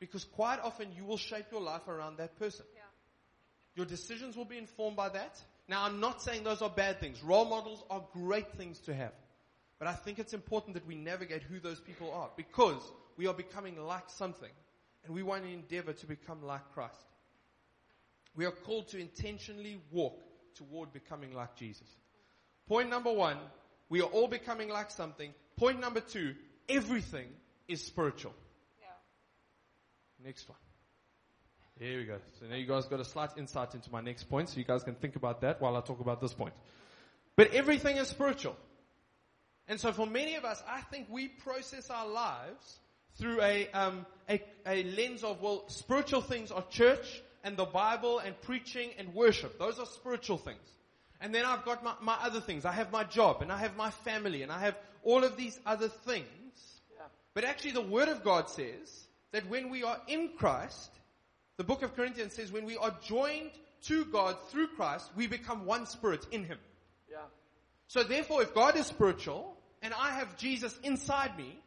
Because 0.00 0.24
quite 0.24 0.58
often 0.58 0.88
you 0.96 1.04
will 1.04 1.18
shape 1.18 1.44
your 1.52 1.60
life 1.60 1.86
around 1.86 2.16
that 2.16 2.36
person. 2.36 2.66
Yeah. 2.74 2.80
Your 3.76 3.86
decisions 3.86 4.36
will 4.36 4.44
be 4.44 4.58
informed 4.58 4.96
by 4.96 5.08
that. 5.10 5.40
Now 5.68 5.84
I'm 5.84 6.00
not 6.00 6.20
saying 6.20 6.42
those 6.42 6.62
are 6.62 6.70
bad 6.70 6.98
things. 6.98 7.22
Role 7.22 7.44
models 7.44 7.84
are 7.90 8.02
great 8.12 8.50
things 8.54 8.80
to 8.80 8.92
have. 8.92 9.12
But 9.78 9.86
I 9.86 9.94
think 9.94 10.18
it's 10.18 10.34
important 10.34 10.74
that 10.74 10.84
we 10.84 10.96
navigate 10.96 11.44
who 11.44 11.60
those 11.60 11.78
people 11.78 12.10
are 12.10 12.30
because 12.36 12.82
we 13.16 13.28
are 13.28 13.34
becoming 13.34 13.80
like 13.80 14.10
something 14.10 14.50
and 15.08 15.16
we 15.16 15.22
want 15.22 15.42
to 15.42 15.50
endeavor 15.50 15.94
to 15.94 16.06
become 16.06 16.42
like 16.42 16.60
Christ. 16.74 16.94
We 18.36 18.44
are 18.44 18.52
called 18.52 18.88
to 18.88 18.98
intentionally 18.98 19.80
walk 19.90 20.22
toward 20.54 20.92
becoming 20.92 21.32
like 21.32 21.56
Jesus. 21.56 21.88
Point 22.68 22.90
number 22.90 23.10
one, 23.10 23.38
we 23.88 24.02
are 24.02 24.08
all 24.08 24.28
becoming 24.28 24.68
like 24.68 24.90
something. 24.90 25.32
Point 25.56 25.80
number 25.80 26.00
two, 26.00 26.34
everything 26.68 27.26
is 27.66 27.82
spiritual. 27.82 28.34
Yeah. 28.78 30.26
Next 30.26 30.46
one. 30.46 30.58
Here 31.80 31.98
we 31.98 32.04
go. 32.04 32.18
So 32.38 32.46
now 32.46 32.56
you 32.56 32.66
guys 32.66 32.84
got 32.84 33.00
a 33.00 33.04
slight 33.04 33.30
insight 33.38 33.74
into 33.74 33.90
my 33.90 34.02
next 34.02 34.24
point, 34.24 34.50
so 34.50 34.58
you 34.58 34.64
guys 34.64 34.82
can 34.82 34.94
think 34.94 35.16
about 35.16 35.40
that 35.40 35.60
while 35.60 35.74
I 35.76 35.80
talk 35.80 36.00
about 36.00 36.20
this 36.20 36.34
point. 36.34 36.52
But 37.34 37.54
everything 37.54 37.96
is 37.96 38.08
spiritual. 38.08 38.56
And 39.68 39.80
so 39.80 39.90
for 39.92 40.06
many 40.06 40.34
of 40.34 40.44
us, 40.44 40.62
I 40.68 40.82
think 40.82 41.06
we 41.08 41.28
process 41.28 41.88
our 41.88 42.06
lives 42.06 42.80
through 43.16 43.40
a, 43.42 43.68
um, 43.72 44.06
a, 44.28 44.42
a 44.66 44.84
lens 44.84 45.24
of, 45.24 45.40
well, 45.42 45.64
spiritual 45.68 46.20
things 46.20 46.50
are 46.50 46.64
church 46.70 47.22
and 47.44 47.56
the 47.56 47.64
Bible 47.64 48.18
and 48.18 48.40
preaching 48.42 48.90
and 48.98 49.14
worship. 49.14 49.58
Those 49.58 49.78
are 49.78 49.86
spiritual 49.86 50.38
things. 50.38 50.58
And 51.20 51.34
then 51.34 51.44
I've 51.44 51.64
got 51.64 51.82
my, 51.82 51.94
my 52.00 52.16
other 52.22 52.40
things. 52.40 52.64
I 52.64 52.72
have 52.72 52.92
my 52.92 53.04
job 53.04 53.42
and 53.42 53.50
I 53.50 53.58
have 53.58 53.76
my 53.76 53.90
family 53.90 54.42
and 54.42 54.52
I 54.52 54.60
have 54.60 54.76
all 55.02 55.24
of 55.24 55.36
these 55.36 55.58
other 55.66 55.88
things. 55.88 56.26
Yeah. 56.94 57.06
But 57.34 57.44
actually 57.44 57.72
the 57.72 57.80
Word 57.80 58.08
of 58.08 58.22
God 58.22 58.48
says 58.48 59.06
that 59.32 59.48
when 59.48 59.70
we 59.70 59.82
are 59.82 60.00
in 60.06 60.30
Christ, 60.36 60.90
the 61.56 61.64
book 61.64 61.82
of 61.82 61.96
Corinthians 61.96 62.34
says 62.34 62.52
when 62.52 62.64
we 62.64 62.76
are 62.76 62.94
joined 63.04 63.50
to 63.82 64.04
God 64.04 64.36
through 64.50 64.68
Christ, 64.68 65.10
we 65.16 65.26
become 65.26 65.64
one 65.64 65.86
spirit 65.86 66.26
in 66.30 66.44
Him. 66.44 66.58
Yeah. 67.10 67.18
So 67.88 68.02
therefore, 68.02 68.42
if 68.42 68.54
God 68.54 68.76
is 68.76 68.86
spiritual 68.86 69.56
and 69.82 69.92
I 69.94 70.10
have 70.10 70.36
Jesus 70.36 70.78
inside 70.82 71.36
me, 71.36 71.58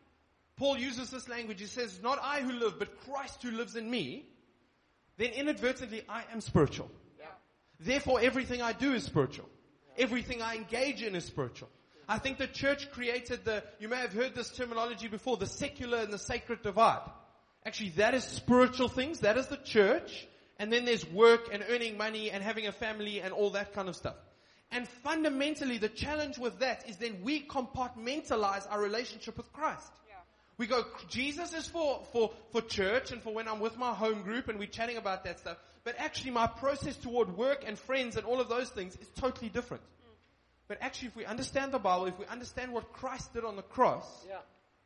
Paul 0.58 0.78
uses 0.78 1.10
this 1.10 1.28
language. 1.28 1.60
He 1.60 1.68
says, 1.68 2.00
not 2.04 2.20
I 2.22 2.42
who 2.42 2.52
live, 2.52 2.78
but 2.78 3.00
Christ 3.02 3.42
who 3.42 3.52
lives 3.52 3.76
in 3.76 3.90
me, 3.90 4.26
then 5.18 5.32
inadvertently 5.32 6.04
I 6.08 6.24
am 6.32 6.42
spiritual. 6.42 6.90
Yeah. 7.20 7.26
Therefore, 7.80 8.20
everything 8.22 8.62
I 8.62 8.74
do 8.74 8.94
is 8.94 9.04
spiritual. 9.04 9.50
Everything 9.98 10.42
I 10.42 10.56
engage 10.56 11.02
in 11.02 11.16
is 11.16 11.26
spiritual. 11.26 11.70
I 12.08 12.18
think 12.18 12.38
the 12.38 12.48
church 12.48 12.92
created 12.92 13.46
the, 13.46 13.64
you 13.80 13.88
may 13.88 13.98
have 13.98 14.14
heard 14.14 14.36
this 14.36 14.50
terminology 14.50 15.08
before, 15.08 15.38
the 15.38 15.48
secular 15.48 16.00
and 16.00 16.12
the 16.12 16.18
sacred 16.18 16.62
divide. 16.62 17.10
Actually, 17.66 17.90
that 17.92 18.14
is 18.14 18.24
spiritual 18.24 18.90
things. 18.90 19.22
That 19.22 19.38
is 19.38 19.48
the 19.48 19.58
church. 19.58 20.28
And 20.60 20.72
then 20.72 20.86
there's 20.86 21.06
work 21.10 21.50
and 21.52 21.64
earning 21.70 21.98
money 21.98 22.30
and 22.30 22.44
having 22.44 22.68
a 22.68 22.72
family 22.72 23.22
and 23.22 23.34
all 23.34 23.52
that 23.52 23.74
kind 23.74 23.88
of 23.90 23.96
stuff. 23.96 24.16
And 24.72 24.88
fundamentally, 24.88 25.78
the 25.78 25.90
challenge 25.90 26.38
with 26.38 26.60
that 26.60 26.88
is 26.90 26.98
then 26.98 27.20
we 27.24 27.46
compartmentalize 27.46 28.66
our 28.70 28.82
relationship 28.82 29.38
with 29.38 29.52
Christ. 29.52 29.92
Yeah. 30.08 30.11
We 30.62 30.68
go, 30.68 30.86
Jesus 31.10 31.56
is 31.56 31.66
for, 31.66 32.04
for, 32.14 32.30
for 32.52 32.62
church 32.62 33.12
and 33.12 33.20
for 33.20 33.34
when 33.34 33.48
I'm 33.48 33.60
with 33.62 33.80
my 33.80 33.96
home 33.96 34.22
group 34.22 34.48
and 34.48 34.60
we're 34.60 34.68
chatting 34.68 34.96
about 34.96 35.24
that 35.24 35.40
stuff. 35.40 35.58
But 35.84 35.96
actually 35.98 36.30
my 36.30 36.46
process 36.46 36.96
toward 36.98 37.36
work 37.36 37.64
and 37.66 37.80
friends 37.80 38.16
and 38.16 38.28
all 38.28 38.40
of 38.40 38.48
those 38.48 38.70
things 38.70 38.96
is 38.96 39.08
totally 39.16 39.50
different. 39.50 39.82
But 40.68 40.78
actually 40.80 41.08
if 41.08 41.16
we 41.16 41.26
understand 41.26 41.72
the 41.72 41.80
Bible, 41.80 42.06
if 42.06 42.20
we 42.20 42.28
understand 42.28 42.74
what 42.74 42.94
Christ 42.94 43.34
did 43.34 43.44
on 43.44 43.56
the 43.56 43.64
cross, 43.64 44.06
Yeah. 44.30 44.38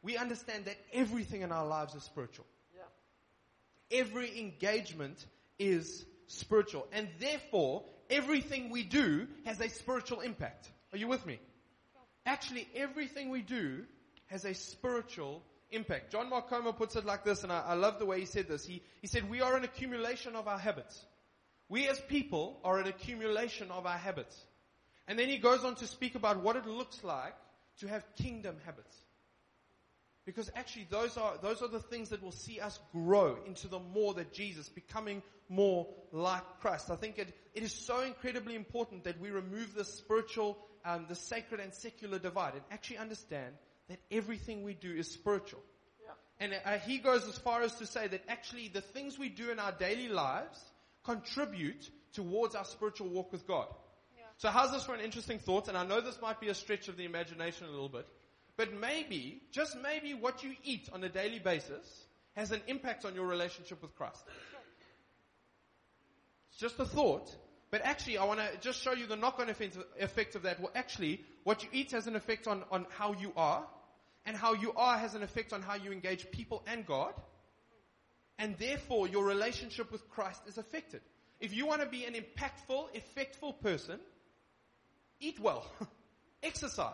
we 0.02 0.16
understand 0.16 0.64
that 0.64 0.78
everything 0.94 1.42
in 1.42 1.52
our 1.52 1.68
lives 1.68 1.94
is 1.94 2.04
spiritual. 2.04 2.46
Yeah. 2.74 4.00
Every 4.00 4.40
engagement 4.40 5.26
is 5.60 6.06
spiritual. 6.28 6.88
And 6.94 7.10
therefore, 7.20 7.84
everything 8.10 8.70
we 8.70 8.84
do 8.84 9.28
has 9.44 9.60
a 9.60 9.68
spiritual 9.68 10.22
impact. 10.22 10.70
Are 10.94 10.98
you 10.98 11.10
with 11.10 11.26
me? 11.26 11.38
Actually, 12.26 12.66
everything 12.76 13.30
we 13.30 13.42
do 13.42 13.84
has 14.28 14.46
a 14.46 14.54
spiritual 14.54 15.44
impact. 15.72 16.12
John 16.12 16.30
Mark 16.30 16.50
Comer 16.50 16.74
puts 16.74 16.96
it 16.96 17.06
like 17.06 17.24
this, 17.24 17.44
and 17.44 17.52
I, 17.52 17.62
I 17.62 17.74
love 17.74 18.00
the 18.00 18.06
way 18.06 18.20
he 18.20 18.26
said 18.26 18.48
this. 18.48 18.66
He, 18.66 18.82
he 19.02 19.08
said, 19.08 19.30
we 19.30 19.42
are 19.42 19.56
an 19.56 19.64
accumulation 19.64 20.36
of 20.36 20.48
our 20.48 20.60
habits. 20.60 21.06
We 21.70 21.88
as 21.88 22.00
people 22.00 22.60
are 22.64 22.80
an 22.80 22.88
accumulation 22.88 23.72
of 23.72 23.86
our 23.86 23.98
habits. 23.98 24.40
And 25.08 25.18
then 25.18 25.30
he 25.30 25.38
goes 25.38 25.64
on 25.64 25.76
to 25.76 25.88
speak 25.88 26.16
about 26.16 26.42
what 26.42 26.56
it 26.56 26.66
looks 26.66 27.04
like 27.04 27.36
to 27.80 27.88
have 27.88 28.04
kingdom 28.16 28.58
habits. 28.66 28.96
Because 30.26 30.50
actually 30.56 30.88
those 30.90 31.18
are, 31.18 31.36
those 31.42 31.62
are 31.62 31.68
the 31.68 31.80
things 31.80 32.10
that 32.10 32.24
will 32.24 32.32
see 32.32 32.60
us 32.60 32.80
grow 32.92 33.38
into 33.46 33.68
the 33.68 33.80
more 33.80 34.16
that 34.16 34.34
Jesus, 34.34 34.70
becoming 34.70 35.22
more 35.50 35.88
like 36.12 36.44
Christ. 36.62 36.90
I 36.90 36.96
think 36.96 37.20
it, 37.20 37.36
it 37.54 37.62
is 37.62 37.72
so 37.72 38.02
incredibly 38.02 38.56
important 38.56 39.04
that 39.04 39.20
we 39.20 39.30
remove 39.30 39.76
the 39.76 39.86
spiritual, 39.86 40.58
um, 40.84 41.06
the 41.08 41.16
sacred 41.16 41.60
and 41.60 41.72
secular 41.74 42.18
divide 42.18 42.54
and 42.54 42.64
actually 42.72 42.98
understand 42.98 43.54
that 43.90 44.00
everything 44.12 44.64
we 44.64 44.74
do 44.74 44.92
is 44.92 45.12
spiritual. 45.12 45.62
Yeah. 46.04 46.12
And 46.40 46.54
uh, 46.66 46.80
he 46.80 46.98
goes 46.98 47.28
as 47.28 47.38
far 47.38 47.62
as 47.62 47.76
to 47.76 47.86
say 47.86 48.08
that 48.08 48.24
actually 48.28 48.68
the 48.68 48.82
things 48.82 49.20
we 49.20 49.30
do 49.30 49.52
in 49.52 49.60
our 49.60 49.72
daily 49.72 50.10
lives 50.10 50.60
contribute 51.04 51.90
towards 52.14 52.56
our 52.56 52.66
spiritual 52.66 53.10
walk 53.10 53.32
with 53.32 53.46
God. 53.48 53.68
Yeah. 54.18 54.24
So 54.38 54.50
how's 54.50 54.72
this 54.72 54.84
for 54.84 54.96
an 54.96 55.02
interesting 55.02 55.40
thought? 55.40 55.68
And 55.68 55.78
I 55.78 55.86
know 55.86 56.02
this 56.02 56.20
might 56.22 56.40
be 56.40 56.50
a 56.50 56.56
stretch 56.56 56.88
of 56.88 56.98
the 56.98 57.06
imagination 57.06 57.68
a 57.68 57.70
little 57.70 57.90
bit, 57.90 58.08
but 58.58 58.74
maybe, 58.74 59.42
just 59.52 59.78
maybe 59.82 60.14
what 60.14 60.44
you 60.44 60.56
eat 60.64 60.90
on 60.94 61.04
a 61.04 61.10
daily 61.10 61.40
basis 61.40 62.06
has 62.36 62.52
an 62.52 62.62
impact 62.68 63.06
on 63.06 63.16
your 63.16 63.28
relationship 63.28 63.82
with 63.82 63.96
Christ. 63.96 64.24
It's 66.50 66.60
just 66.60 66.80
a 66.80 66.86
thought, 66.86 67.36
but 67.70 67.82
actually 67.84 68.18
I 68.18 68.24
want 68.24 68.40
to 68.40 68.50
just 68.62 68.82
show 68.82 68.94
you 68.94 69.08
the 69.08 69.18
knock-on 69.18 69.50
effect 69.50 69.78
effect 70.00 70.36
of 70.36 70.44
that. 70.44 70.60
Well, 70.60 70.72
actually, 70.74 71.22
what 71.46 71.64
you 71.64 71.70
eat 71.72 71.92
has 71.92 72.08
an 72.08 72.16
effect 72.16 72.48
on, 72.48 72.64
on 72.72 72.86
how 72.90 73.14
you 73.14 73.32
are, 73.38 73.64
and 74.26 74.36
how 74.36 74.54
you 74.54 74.74
are 74.76 74.98
has 74.98 75.14
an 75.14 75.22
effect 75.22 75.54
on 75.54 75.62
how 75.62 75.76
you 75.76 75.92
engage 75.92 76.30
people 76.32 76.64
and 76.68 76.86
God, 76.86 77.14
and 78.40 78.58
therefore 78.58 79.08
your 79.08 79.24
relationship 79.24 79.92
with 79.92 80.10
Christ 80.10 80.42
is 80.48 80.58
affected. 80.58 81.02
If 81.40 81.54
you 81.54 81.68
want 81.68 81.82
to 81.82 81.88
be 81.88 82.04
an 82.06 82.16
impactful, 82.16 82.88
effectful 82.96 83.62
person, 83.62 84.00
eat 85.20 85.40
well, 85.40 85.66
exercise. 86.44 86.94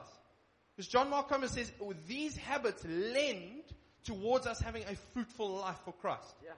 Because 0.76 0.88
John 0.90 1.10
Mark 1.10 1.30
Comer 1.30 1.48
says 1.48 1.72
"Oh, 1.82 1.94
these 2.08 2.36
habits 2.36 2.84
lend 2.86 3.64
towards 4.04 4.48
us 4.48 4.60
having 4.60 4.84
a 4.84 4.96
fruitful 5.14 5.50
life 5.50 5.80
for 5.86 5.94
Christ. 5.94 6.36
Yeah. 6.44 6.52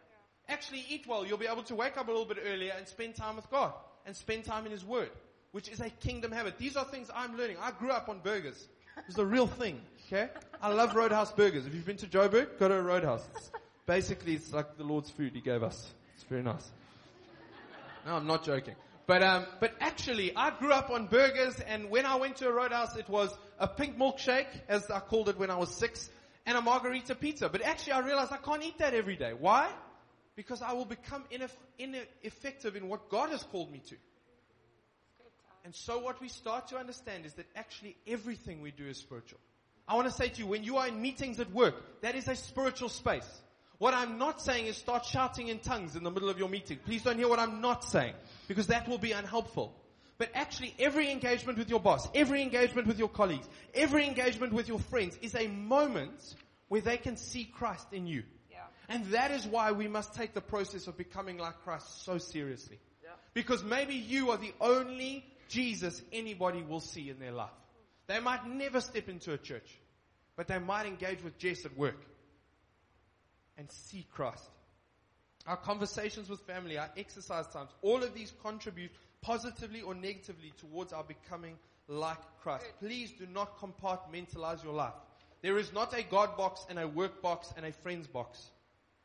Actually 0.49 0.83
eat 0.89 1.05
well. 1.07 1.25
You'll 1.25 1.37
be 1.37 1.47
able 1.47 1.63
to 1.63 1.75
wake 1.75 1.95
up 1.97 2.07
a 2.07 2.11
little 2.11 2.25
bit 2.25 2.39
earlier 2.43 2.73
and 2.75 2.87
spend 2.87 3.15
time 3.15 3.35
with 3.35 3.49
God 3.51 3.73
and 4.05 4.15
spend 4.15 4.45
time 4.45 4.65
in 4.65 4.71
His 4.71 4.83
Word, 4.83 5.11
which 5.53 5.69
is 5.69 5.79
a 5.79 5.89
kingdom 5.89 6.31
habit. 6.31 6.57
These 6.57 6.75
are 6.75 6.83
things 6.83 7.09
I'm 7.15 7.37
learning. 7.37 7.57
I 7.61 7.71
grew 7.71 7.91
up 7.91 8.09
on 8.09 8.19
burgers. 8.19 8.67
It's 9.07 9.17
a 9.17 9.25
real 9.25 9.47
thing. 9.47 9.79
Okay? 10.07 10.29
I 10.61 10.73
love 10.73 10.95
Roadhouse 10.95 11.31
burgers. 11.31 11.65
If 11.65 11.73
you've 11.73 11.85
been 11.85 11.97
to 11.97 12.07
Joburg, 12.07 12.59
go 12.59 12.67
to 12.67 12.73
a 12.73 12.81
Roadhouse. 12.81 13.25
It's 13.35 13.51
basically, 13.85 14.33
it's 14.33 14.51
like 14.51 14.77
the 14.77 14.83
Lord's 14.83 15.09
food 15.11 15.33
He 15.33 15.41
gave 15.41 15.63
us. 15.63 15.89
It's 16.15 16.23
very 16.23 16.43
nice. 16.43 16.69
No, 18.05 18.15
I'm 18.15 18.27
not 18.27 18.43
joking. 18.43 18.75
But 19.05 19.21
um, 19.21 19.45
but 19.59 19.73
actually, 19.79 20.35
I 20.35 20.51
grew 20.51 20.71
up 20.71 20.89
on 20.89 21.07
burgers, 21.07 21.59
and 21.59 21.89
when 21.89 22.05
I 22.05 22.15
went 22.15 22.37
to 22.37 22.47
a 22.47 22.53
Roadhouse, 22.53 22.95
it 22.95 23.07
was 23.09 23.37
a 23.59 23.67
pink 23.67 23.97
milkshake, 23.97 24.47
as 24.69 24.89
I 24.89 24.99
called 24.99 25.29
it 25.29 25.37
when 25.37 25.49
I 25.51 25.57
was 25.57 25.69
six, 25.75 26.09
and 26.45 26.57
a 26.57 26.61
margarita 26.61 27.15
pizza. 27.15 27.49
But 27.49 27.61
actually, 27.61 27.93
I 27.93 27.99
realized 27.99 28.31
I 28.31 28.37
can't 28.37 28.63
eat 28.63 28.77
that 28.79 28.93
every 28.93 29.17
day. 29.17 29.33
Why? 29.37 29.69
Because 30.35 30.61
I 30.61 30.73
will 30.73 30.85
become 30.85 31.25
ineff- 31.31 31.51
ineffective 31.77 32.75
in 32.75 32.87
what 32.87 33.09
God 33.09 33.29
has 33.29 33.43
called 33.43 33.71
me 33.71 33.81
to. 33.89 33.95
And 35.63 35.73
so 35.73 35.99
what 35.99 36.19
we 36.21 36.27
start 36.27 36.67
to 36.69 36.77
understand 36.77 37.25
is 37.25 37.33
that 37.35 37.45
actually 37.55 37.95
everything 38.05 38.61
we 38.61 38.71
do 38.71 38.85
is 38.85 38.97
spiritual. 38.97 39.39
I 39.87 39.95
want 39.95 40.07
to 40.07 40.13
say 40.13 40.29
to 40.29 40.39
you, 40.39 40.47
when 40.47 40.63
you 40.63 40.77
are 40.77 40.87
in 40.87 41.01
meetings 41.01 41.39
at 41.39 41.51
work, 41.51 41.75
that 42.01 42.15
is 42.15 42.27
a 42.27 42.35
spiritual 42.35 42.89
space. 42.89 43.27
What 43.77 43.93
I'm 43.93 44.17
not 44.17 44.41
saying 44.41 44.67
is 44.67 44.77
start 44.77 45.05
shouting 45.05 45.47
in 45.47 45.59
tongues 45.59 45.95
in 45.95 46.03
the 46.03 46.11
middle 46.11 46.29
of 46.29 46.39
your 46.39 46.47
meeting. 46.47 46.79
Please 46.85 47.03
don't 47.03 47.17
hear 47.17 47.27
what 47.27 47.39
I'm 47.39 47.59
not 47.59 47.83
saying, 47.83 48.13
because 48.47 48.67
that 48.67 48.87
will 48.87 48.97
be 48.97 49.11
unhelpful. 49.11 49.75
But 50.17 50.29
actually, 50.35 50.73
every 50.79 51.11
engagement 51.11 51.57
with 51.57 51.69
your 51.69 51.79
boss, 51.79 52.07
every 52.13 52.41
engagement 52.41 52.87
with 52.87 52.99
your 52.99 53.09
colleagues, 53.09 53.47
every 53.73 54.05
engagement 54.05 54.53
with 54.53 54.67
your 54.67 54.79
friends 54.79 55.17
is 55.21 55.35
a 55.35 55.47
moment 55.47 56.35
where 56.69 56.81
they 56.81 56.97
can 56.97 57.17
see 57.17 57.43
Christ 57.45 57.87
in 57.91 58.07
you. 58.07 58.23
Yeah. 58.51 58.59
And 58.87 59.05
that 59.07 59.31
is 59.31 59.45
why 59.45 59.71
we 59.71 59.87
must 59.87 60.13
take 60.13 60.33
the 60.33 60.41
process 60.41 60.87
of 60.87 60.97
becoming 60.97 61.37
like 61.37 61.61
Christ 61.63 62.05
so 62.05 62.19
seriously. 62.19 62.79
Yeah. 63.03 63.09
Because 63.33 63.63
maybe 63.63 63.95
you 63.95 64.31
are 64.31 64.37
the 64.37 64.53
only 64.61 65.25
Jesus 65.49 66.01
anybody 66.11 66.61
will 66.61 66.79
see 66.79 67.09
in 67.09 67.19
their 67.19 67.31
life. 67.31 67.49
They 68.07 68.19
might 68.19 68.45
never 68.47 68.81
step 68.81 69.09
into 69.09 69.33
a 69.33 69.37
church, 69.37 69.79
but 70.35 70.47
they 70.47 70.59
might 70.59 70.85
engage 70.85 71.23
with 71.23 71.37
Jess 71.37 71.65
at 71.65 71.77
work 71.77 71.99
and 73.57 73.69
see 73.71 74.05
Christ. 74.13 74.49
Our 75.45 75.57
conversations 75.57 76.29
with 76.29 76.39
family, 76.41 76.77
our 76.77 76.89
exercise 76.97 77.47
times, 77.47 77.69
all 77.81 78.03
of 78.03 78.13
these 78.13 78.33
contribute 78.41 78.91
positively 79.21 79.81
or 79.81 79.93
negatively 79.93 80.53
towards 80.57 80.93
our 80.93 81.03
becoming 81.03 81.57
like 81.87 82.17
Christ. 82.41 82.65
Please 82.79 83.11
do 83.17 83.25
not 83.27 83.57
compartmentalize 83.59 84.63
your 84.63 84.73
life. 84.73 84.93
There 85.41 85.57
is 85.57 85.73
not 85.73 85.97
a 85.97 86.03
God 86.03 86.37
box 86.37 86.65
and 86.69 86.79
a 86.79 86.87
work 86.87 87.21
box 87.21 87.53
and 87.57 87.65
a 87.65 87.71
friends 87.71 88.07
box. 88.07 88.51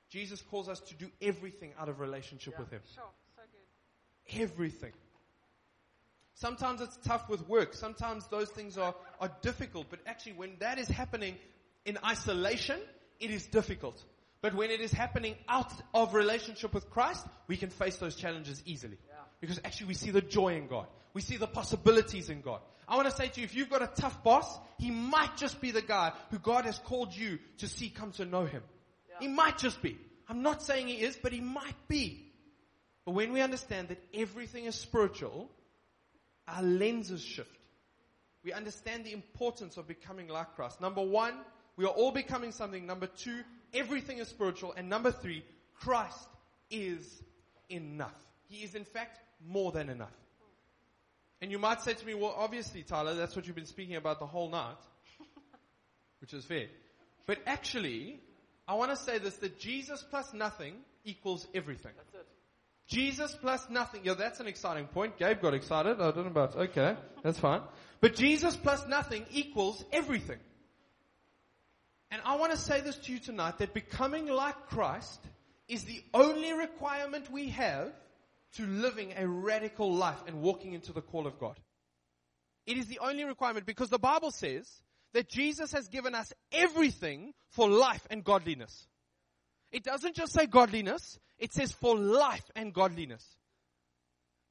Jesus 0.09 0.41
calls 0.43 0.69
us 0.69 0.81
to 0.81 0.95
do 0.95 1.11
everything 1.21 1.73
out 1.79 1.89
of 1.89 1.99
relationship 2.01 2.55
Yeah. 2.55 2.61
with 2.61 2.71
Him. 2.71 2.81
Sure. 2.95 3.05
So 3.37 3.43
good. 3.43 4.41
Everything. 4.43 4.93
Sometimes 6.39 6.81
it's 6.81 6.97
tough 7.05 7.29
with 7.29 7.49
work. 7.49 7.75
Sometimes 7.75 8.29
those 8.29 8.49
things 8.51 8.79
are, 8.79 8.95
are 9.21 9.31
difficult. 9.43 9.87
But 9.91 9.99
actually 10.07 10.35
when 10.35 10.53
that 10.61 10.79
is 10.79 10.87
happening 10.87 11.35
in 11.85 11.99
isolation, 12.05 12.79
it 13.19 13.33
is 13.33 13.47
difficult. 13.47 14.01
But 14.41 14.55
when 14.55 14.71
it 14.71 14.81
is 14.81 14.93
happening 14.93 15.35
out 15.49 15.73
of 15.93 16.15
relationship 16.15 16.73
with 16.73 16.91
Christ, 16.91 17.27
we 17.49 17.57
can 17.57 17.71
face 17.71 17.97
those 17.97 18.15
challenges 18.15 18.63
easily. 18.67 18.99
Yeah. 19.09 19.17
Because 19.41 19.61
actually 19.65 19.89
we 19.89 19.95
see 19.95 20.13
the 20.13 20.21
joy 20.21 20.55
in 20.55 20.69
God. 20.69 20.87
We 21.13 21.23
see 21.23 21.39
the 21.39 21.49
possibilities 21.49 22.31
in 22.31 22.41
God. 22.41 22.61
I 22.87 22.95
want 22.95 23.11
to 23.11 23.17
say 23.17 23.27
to 23.27 23.41
you, 23.41 23.45
if 23.45 23.57
you've 23.57 23.69
got 23.69 23.83
a 23.83 23.89
tough 23.89 24.23
boss, 24.23 24.59
he 24.79 24.93
might 24.93 25.37
just 25.37 25.61
be 25.61 25.73
the 25.73 25.83
guy 25.83 26.13
who 26.31 26.39
God 26.39 26.67
has 26.67 26.79
called 26.79 27.17
you 27.17 27.41
to 27.59 27.67
see 27.67 27.91
come 27.91 28.13
to 28.13 28.25
know 28.25 28.45
him. 28.45 28.63
Yeah. 29.09 29.17
He 29.27 29.29
might 29.29 29.59
just 29.59 29.83
be. 29.83 29.99
I'm 30.29 30.43
not 30.43 30.63
saying 30.63 30.87
he 30.87 31.01
is, 31.01 31.19
but 31.21 31.33
he 31.33 31.41
might 31.41 31.89
be. 31.89 32.33
But 33.05 33.13
when 33.13 33.33
we 33.33 33.41
understand 33.41 33.89
that 33.89 33.99
everything 34.15 34.67
is 34.67 34.77
spiritual, 34.77 35.51
our 36.49 36.63
lenses 36.63 37.23
shift. 37.23 37.51
We 38.45 38.53
understand 38.53 39.05
the 39.05 39.13
importance 39.13 39.77
of 39.77 39.87
becoming 39.87 40.29
like 40.29 40.55
Christ. 40.55 40.81
Number 40.81 41.03
one, 41.03 41.35
we 41.77 41.85
are 41.85 41.89
all 41.89 42.13
becoming 42.13 42.53
something. 42.53 42.87
Number 42.87 43.07
two, 43.07 43.41
everything 43.75 44.19
is 44.19 44.29
spiritual. 44.29 44.73
And 44.77 44.89
number 44.89 45.11
three, 45.11 45.45
Christ 45.81 46.29
is 46.71 47.23
enough. 47.69 48.15
He 48.49 48.65
is 48.65 48.75
in 48.75 48.85
fact 48.85 49.21
more 49.47 49.73
than 49.73 49.89
enough. 49.89 50.15
And 51.41 51.51
you 51.51 51.59
might 51.59 51.83
say 51.83 51.95
to 51.95 52.07
me, 52.07 52.15
well, 52.15 52.35
obviously, 52.37 52.83
Tyler, 52.83 53.15
that's 53.15 53.37
what 53.37 53.47
you've 53.47 53.57
been 53.57 53.67
speaking 53.67 53.97
about 53.97 54.19
the 54.19 54.27
whole 54.27 54.49
night. 54.51 54.77
Which 56.21 56.35
is 56.35 56.45
fair. 56.45 56.67
But 57.27 57.39
actually, 57.47 58.19
I 58.67 58.75
want 58.75 58.91
to 58.91 58.97
say 58.97 59.19
this, 59.19 59.37
that 59.37 59.59
Jesus 59.59 60.05
plus 60.11 60.33
nothing 60.33 60.75
equals 61.05 61.47
everything. 61.55 61.93
That's 61.97 62.15
it. 62.15 62.27
Jesus 62.89 63.35
plus 63.35 63.69
nothing. 63.69 64.01
Yeah, 64.03 64.15
that's 64.15 64.41
an 64.41 64.47
exciting 64.47 64.87
point. 64.87 65.19
Gabe 65.19 65.41
got 65.41 65.53
excited. 65.53 66.01
I 66.01 66.11
don't 66.11 66.25
know 66.25 66.27
about, 66.27 66.57
okay, 66.57 66.97
that's 67.23 67.39
fine. 67.39 67.61
But 68.01 68.17
Jesus 68.17 68.57
plus 68.57 68.87
nothing 68.89 69.27
equals 69.31 69.85
everything. 69.93 70.39
And 72.11 72.23
I 72.25 72.37
want 72.37 72.53
to 72.53 72.59
say 72.59 72.81
this 72.81 72.97
to 72.97 73.13
you 73.13 73.19
tonight, 73.19 73.59
that 73.59 73.75
becoming 73.75 74.27
like 74.27 74.69
Christ 74.69 75.21
is 75.69 75.85
the 75.85 76.03
only 76.15 76.55
requirement 76.55 77.31
we 77.31 77.51
have 77.51 77.93
to 78.55 78.67
living 78.67 79.13
a 79.19 79.29
radical 79.29 79.93
life 79.93 80.23
and 80.27 80.41
walking 80.41 80.73
into 80.73 80.95
the 80.95 81.03
call 81.03 81.27
of 81.27 81.39
God. 81.39 81.57
It 82.67 82.79
is 82.79 82.87
the 82.87 83.01
only 83.01 83.25
requirement 83.25 83.67
because 83.67 83.91
the 83.91 83.99
Bible 83.99 84.31
says 84.31 84.67
that 85.13 85.29
Jesus 85.29 85.73
has 85.73 85.89
given 85.89 86.15
us 86.15 86.33
everything 86.53 87.35
for 87.51 87.69
life 87.69 88.07
and 88.11 88.25
godliness. 88.25 88.87
It 89.71 89.85
doesn't 89.85 90.17
just 90.17 90.33
say 90.33 90.47
godliness, 90.47 91.19
it 91.39 91.53
says 91.53 91.73
for 91.73 91.97
life 91.97 92.51
and 92.57 92.73
godliness. 92.73 93.25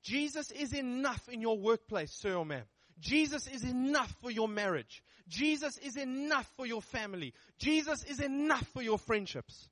Jesus 0.04 0.52
is 0.52 0.74
enough 0.74 1.28
in 1.28 1.42
your 1.42 1.58
workplace, 1.58 2.12
sir 2.14 2.36
or 2.36 2.46
ma'am. 2.46 2.64
Jesus 3.00 3.48
is 3.48 3.64
enough 3.64 4.14
for 4.22 4.32
your 4.32 4.48
marriage. 4.48 5.04
Jesus 5.28 5.78
is 5.80 5.98
enough 5.98 6.50
for 6.56 6.66
your 6.66 6.82
family. 6.82 7.34
Jesus 7.60 8.04
is 8.04 8.20
enough 8.20 8.66
for 8.74 8.82
your 8.82 8.98
friendships. 8.98 9.70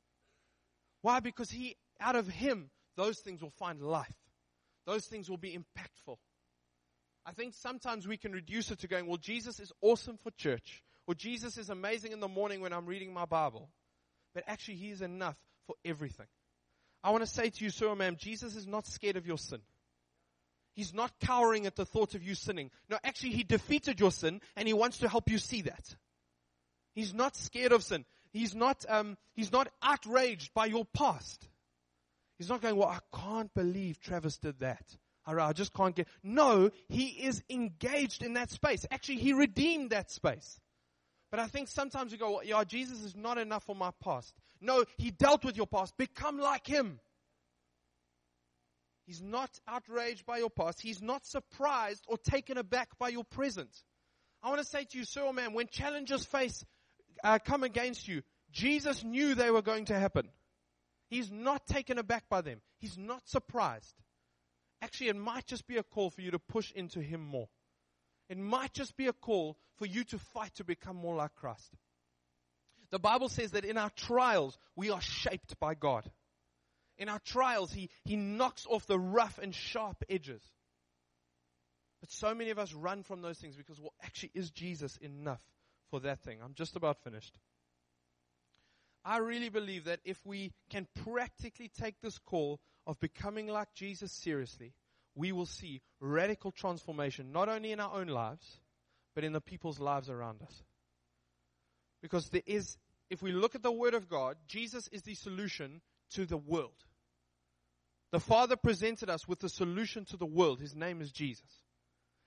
Why? 1.01 1.19
Because 1.19 1.49
he, 1.49 1.77
out 1.99 2.15
of 2.15 2.27
him, 2.27 2.69
those 2.97 3.19
things 3.19 3.41
will 3.41 3.51
find 3.51 3.81
life. 3.81 4.13
Those 4.85 5.05
things 5.05 5.29
will 5.29 5.37
be 5.37 5.57
impactful. 5.57 6.17
I 7.25 7.31
think 7.31 7.53
sometimes 7.55 8.07
we 8.07 8.17
can 8.17 8.31
reduce 8.31 8.69
it 8.71 8.79
to 8.79 8.87
going, 8.87 9.07
well, 9.07 9.17
Jesus 9.17 9.59
is 9.59 9.71
awesome 9.81 10.17
for 10.17 10.31
church, 10.31 10.83
or 11.07 11.15
Jesus 11.15 11.57
is 11.57 11.69
amazing 11.69 12.11
in 12.11 12.19
the 12.19 12.27
morning 12.27 12.61
when 12.61 12.73
I'm 12.73 12.85
reading 12.85 13.13
my 13.13 13.25
Bible. 13.25 13.69
But 14.35 14.43
actually, 14.45 14.75
He 14.75 14.91
is 14.91 15.01
enough 15.01 15.37
for 15.65 15.75
everything. 15.83 16.27
I 17.03 17.09
want 17.09 17.23
to 17.23 17.29
say 17.29 17.49
to 17.49 17.63
you, 17.63 17.71
sir 17.71 17.87
or 17.87 17.95
ma'am, 17.95 18.17
Jesus 18.19 18.55
is 18.55 18.67
not 18.67 18.85
scared 18.85 19.15
of 19.15 19.25
your 19.25 19.39
sin. 19.39 19.61
He's 20.75 20.93
not 20.93 21.11
cowering 21.21 21.65
at 21.65 21.75
the 21.75 21.85
thought 21.85 22.13
of 22.13 22.23
you 22.23 22.35
sinning. 22.35 22.69
No, 22.89 22.99
actually, 23.03 23.31
He 23.31 23.43
defeated 23.43 23.99
your 23.99 24.11
sin 24.11 24.41
and 24.55 24.67
He 24.67 24.73
wants 24.73 24.99
to 24.99 25.09
help 25.09 25.29
you 25.29 25.39
see 25.39 25.61
that. 25.63 25.95
He's 26.93 27.13
not 27.13 27.35
scared 27.35 27.71
of 27.71 27.83
sin. 27.83 28.05
He's 28.31 28.53
not, 28.53 28.85
um, 28.89 29.17
he's 29.33 29.51
not 29.51 29.69
outraged 29.81 30.53
by 30.53 30.65
your 30.65 30.85
past. 30.85 31.47
He's 32.37 32.49
not 32.49 32.61
going, 32.61 32.75
well, 32.75 32.89
I 32.89 32.99
can't 33.17 33.53
believe 33.53 33.99
Travis 33.99 34.37
did 34.37 34.59
that. 34.59 34.83
I 35.25 35.53
just 35.53 35.73
can't 35.73 35.95
get. 35.95 36.07
No, 36.23 36.69
he 36.87 37.07
is 37.07 37.43
engaged 37.49 38.23
in 38.23 38.33
that 38.33 38.51
space. 38.51 38.85
Actually, 38.91 39.17
he 39.17 39.33
redeemed 39.33 39.89
that 39.89 40.11
space. 40.11 40.59
But 41.35 41.43
I 41.43 41.47
think 41.47 41.67
sometimes 41.67 42.13
we 42.13 42.17
go, 42.17 42.35
well, 42.35 42.45
yeah, 42.45 42.63
Jesus 42.63 43.03
is 43.03 43.13
not 43.13 43.37
enough 43.37 43.65
for 43.65 43.75
my 43.75 43.91
past. 44.01 44.33
No, 44.61 44.85
he 44.97 45.11
dealt 45.11 45.43
with 45.43 45.57
your 45.57 45.67
past. 45.67 45.97
Become 45.97 46.39
like 46.39 46.65
him. 46.65 47.01
He's 49.05 49.21
not 49.21 49.49
outraged 49.67 50.25
by 50.25 50.37
your 50.37 50.49
past. 50.49 50.79
He's 50.81 51.01
not 51.01 51.25
surprised 51.25 52.05
or 52.07 52.17
taken 52.17 52.57
aback 52.57 52.97
by 52.97 53.09
your 53.09 53.25
present. 53.25 53.67
I 54.41 54.47
want 54.47 54.61
to 54.61 54.65
say 54.65 54.85
to 54.85 54.97
you, 54.97 55.03
sir 55.03 55.23
or 55.23 55.33
man, 55.33 55.51
when 55.51 55.67
challenges 55.67 56.23
face, 56.23 56.63
uh, 57.21 57.37
come 57.43 57.63
against 57.63 58.07
you, 58.07 58.21
Jesus 58.53 59.03
knew 59.03 59.35
they 59.35 59.51
were 59.51 59.61
going 59.61 59.83
to 59.87 59.99
happen. 59.99 60.29
He's 61.09 61.29
not 61.29 61.67
taken 61.67 61.97
aback 61.97 62.29
by 62.29 62.39
them. 62.39 62.61
He's 62.77 62.97
not 62.97 63.27
surprised. 63.27 63.93
Actually, 64.81 65.09
it 65.09 65.17
might 65.17 65.47
just 65.47 65.67
be 65.67 65.75
a 65.75 65.83
call 65.83 66.11
for 66.11 66.21
you 66.21 66.31
to 66.31 66.39
push 66.39 66.71
into 66.71 67.01
Him 67.01 67.19
more. 67.19 67.49
It 68.29 68.37
might 68.37 68.73
just 68.73 68.97
be 68.97 69.07
a 69.07 69.13
call 69.13 69.57
for 69.77 69.85
you 69.85 70.03
to 70.05 70.19
fight 70.19 70.55
to 70.55 70.63
become 70.63 70.95
more 70.95 71.15
like 71.15 71.35
Christ. 71.35 71.75
The 72.91 72.99
Bible 72.99 73.29
says 73.29 73.51
that 73.51 73.65
in 73.65 73.77
our 73.77 73.91
trials, 73.91 74.57
we 74.75 74.89
are 74.89 75.01
shaped 75.01 75.59
by 75.59 75.75
God. 75.75 76.09
In 76.97 77.09
our 77.09 77.19
trials, 77.19 77.73
He, 77.73 77.89
he 78.03 78.15
knocks 78.15 78.65
off 78.69 78.87
the 78.87 78.99
rough 78.99 79.37
and 79.37 79.53
sharp 79.53 80.03
edges. 80.09 80.41
But 82.01 82.11
so 82.11 82.33
many 82.33 82.51
of 82.51 82.59
us 82.59 82.73
run 82.73 83.03
from 83.03 83.21
those 83.21 83.37
things 83.37 83.55
because, 83.55 83.79
well, 83.79 83.93
actually, 84.03 84.31
is 84.33 84.51
Jesus 84.51 84.97
enough 84.97 85.41
for 85.89 85.99
that 86.01 86.21
thing? 86.21 86.39
I'm 86.43 86.53
just 86.53 86.75
about 86.75 87.03
finished. 87.03 87.37
I 89.03 89.17
really 89.17 89.49
believe 89.49 89.85
that 89.85 89.99
if 90.03 90.23
we 90.25 90.51
can 90.69 90.87
practically 91.03 91.67
take 91.67 92.01
this 92.01 92.17
call 92.17 92.59
of 92.87 92.99
becoming 92.99 93.47
like 93.47 93.73
Jesus 93.73 94.11
seriously, 94.11 94.73
we 95.15 95.31
will 95.31 95.45
see 95.45 95.81
radical 95.99 96.51
transformation, 96.51 97.31
not 97.31 97.49
only 97.49 97.71
in 97.71 97.79
our 97.79 97.93
own 97.93 98.07
lives, 98.07 98.59
but 99.15 99.23
in 99.23 99.31
the 99.31 99.41
people's 99.41 99.79
lives 99.79 100.09
around 100.09 100.41
us. 100.41 100.63
Because 102.01 102.29
there 102.29 102.43
is, 102.45 102.77
if 103.09 103.21
we 103.21 103.31
look 103.31 103.55
at 103.55 103.63
the 103.63 103.71
Word 103.71 103.93
of 103.93 104.09
God, 104.09 104.35
Jesus 104.47 104.87
is 104.89 105.03
the 105.03 105.15
solution 105.15 105.81
to 106.11 106.25
the 106.25 106.37
world. 106.37 106.75
The 108.11 108.19
Father 108.19 108.55
presented 108.55 109.09
us 109.09 109.27
with 109.27 109.39
the 109.39 109.49
solution 109.49 110.05
to 110.05 110.17
the 110.17 110.25
world. 110.25 110.59
His 110.59 110.75
name 110.75 111.01
is 111.01 111.11
Jesus. 111.11 111.61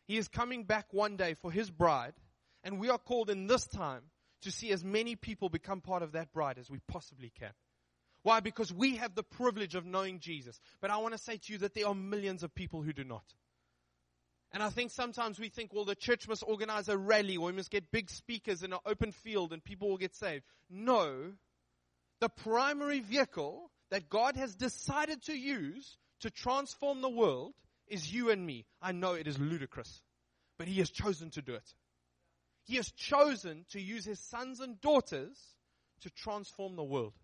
He 0.07 0.17
is 0.17 0.29
coming 0.29 0.65
back 0.65 0.87
one 0.91 1.17
day 1.17 1.35
for 1.35 1.53
His 1.53 1.71
bride, 1.71 2.15
and 2.65 2.81
we 2.81 2.89
are 2.89 2.99
called 2.99 3.31
in 3.31 3.47
this 3.47 3.67
time 3.67 4.03
to 4.43 4.51
see 4.51 4.73
as 4.73 4.83
many 4.83 5.15
people 5.17 5.49
become 5.49 5.81
part 5.81 6.03
of 6.03 6.13
that 6.13 6.33
bride 6.33 6.59
as 6.59 6.71
we 6.71 6.79
possibly 6.89 7.31
can. 7.39 7.53
Why? 8.23 8.41
Because 8.41 8.73
we 8.73 8.97
have 8.97 9.15
the 9.15 9.23
privilege 9.23 9.75
of 9.75 9.87
knowing 9.87 10.21
Jesus. 10.21 10.61
But 10.81 10.91
I 10.91 10.99
want 10.99 11.13
to 11.13 11.19
say 11.19 11.37
to 11.37 11.53
you 11.53 11.59
that 11.59 11.75
there 11.75 11.87
are 11.87 11.95
millions 11.95 12.43
of 12.43 12.55
people 12.55 12.83
who 12.83 12.93
do 12.93 13.05
not. 13.05 13.25
And 14.53 14.63
I 14.63 14.71
think 14.71 14.91
sometimes 14.91 15.39
we 15.39 15.51
think, 15.51 15.73
well, 15.75 15.85
the 15.85 15.95
church 15.95 16.27
must 16.27 16.43
organize 16.47 16.89
a 16.89 16.97
rally 16.97 17.37
or 17.37 17.47
we 17.47 17.53
must 17.53 17.71
get 17.71 17.91
big 17.91 18.11
speakers 18.11 18.63
in 18.63 18.73
an 18.73 18.79
open 18.87 19.13
field 19.13 19.53
and 19.53 19.63
people 19.63 19.89
will 19.89 19.99
get 19.99 20.15
saved. 20.15 20.45
No. 20.71 21.33
The 22.21 22.31
primary 22.31 23.01
vehicle 23.01 23.71
that 23.91 24.09
God 24.09 24.37
has 24.37 24.55
decided 24.55 25.23
to 25.25 25.35
use 25.35 25.97
to 26.21 26.31
transform 26.31 27.03
the 27.03 27.09
world 27.09 27.55
is 27.87 28.13
you 28.13 28.31
and 28.31 28.45
me. 28.45 28.67
I 28.83 28.93
know 28.93 29.13
it 29.15 29.27
is 29.27 29.39
ludicrous, 29.39 30.03
but 30.59 30.67
He 30.67 30.79
has 30.79 30.91
chosen 30.91 31.31
to 31.31 31.43
do 31.43 31.55
it. 31.55 31.75
He 32.69 32.77
has 32.77 32.91
chosen 32.91 33.65
to 33.71 33.81
use 33.81 34.05
his 34.05 34.21
sons 34.21 34.61
and 34.61 34.79
daughters 34.81 35.39
to 36.03 36.11
transform 36.11 36.77
the 36.77 36.85
world. 36.85 37.15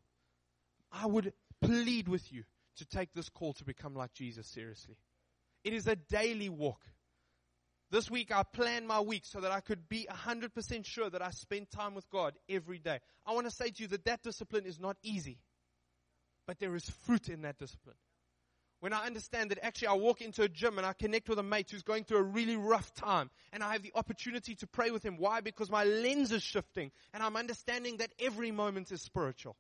I 0.95 1.07
would 1.07 1.33
plead 1.61 2.09
with 2.09 2.33
you 2.33 2.45
to 2.77 2.85
take 2.85 3.13
this 3.13 3.29
call 3.29 3.53
to 3.55 3.65
become 3.65 3.95
like 3.95 4.13
Jesus 4.15 4.47
seriously. 4.47 4.97
It 5.65 5.73
is 5.73 5.87
a 5.87 5.97
daily 5.97 6.49
walk. 6.49 6.81
This 7.91 8.11
week 8.11 8.35
I 8.35 8.43
planned 8.43 8.87
my 8.87 9.01
week 9.01 9.25
so 9.25 9.41
that 9.41 9.53
I 9.53 9.61
could 9.61 9.89
be 9.89 10.07
100% 10.11 10.87
sure 10.87 11.11
that 11.11 11.23
I 11.23 11.31
spend 11.31 11.71
time 11.71 11.95
with 11.95 12.09
God 12.11 12.35
every 12.49 12.79
day. 12.79 12.99
I 13.27 13.33
want 13.33 13.47
to 13.47 13.55
say 13.55 13.71
to 13.71 13.83
you 13.83 13.89
that 13.89 14.05
that 14.05 14.23
discipline 14.23 14.67
is 14.67 14.81
not 14.81 14.97
easy, 15.03 15.39
but 16.47 16.59
there 16.59 16.75
is 16.75 16.89
fruit 17.07 17.29
in 17.29 17.43
that 17.43 17.59
discipline 17.59 17.97
when 18.85 18.93
I 18.93 19.07
understand 19.07 19.51
that 19.51 19.65
actually 19.65 19.89
I 19.89 19.95
walk 19.95 20.21
into 20.21 20.43
a 20.43 20.49
gym 20.49 20.77
and 20.77 20.87
I 20.87 20.93
connect 20.93 21.31
with 21.31 21.39
a 21.39 21.43
mate 21.43 21.71
who's 21.71 21.83
going 21.83 22.05
through 22.05 22.19
a 22.19 22.23
really 22.23 22.57
rough 22.57 22.93
time 22.93 23.31
and 23.51 23.63
I 23.63 23.73
have 23.73 23.83
the 23.83 23.93
opportunity 23.95 24.55
to 24.57 24.67
pray 24.67 24.91
with 24.91 25.03
him. 25.03 25.17
Why? 25.17 25.41
Because 25.41 25.71
my 25.71 25.85
lens 25.85 26.33
is 26.33 26.43
shifting 26.43 26.93
and 27.15 27.23
I'm 27.23 27.35
understanding 27.35 27.97
that 27.97 28.13
every 28.19 28.51
moment 28.51 28.93
is 28.93 29.01
spiritual. 29.01 29.57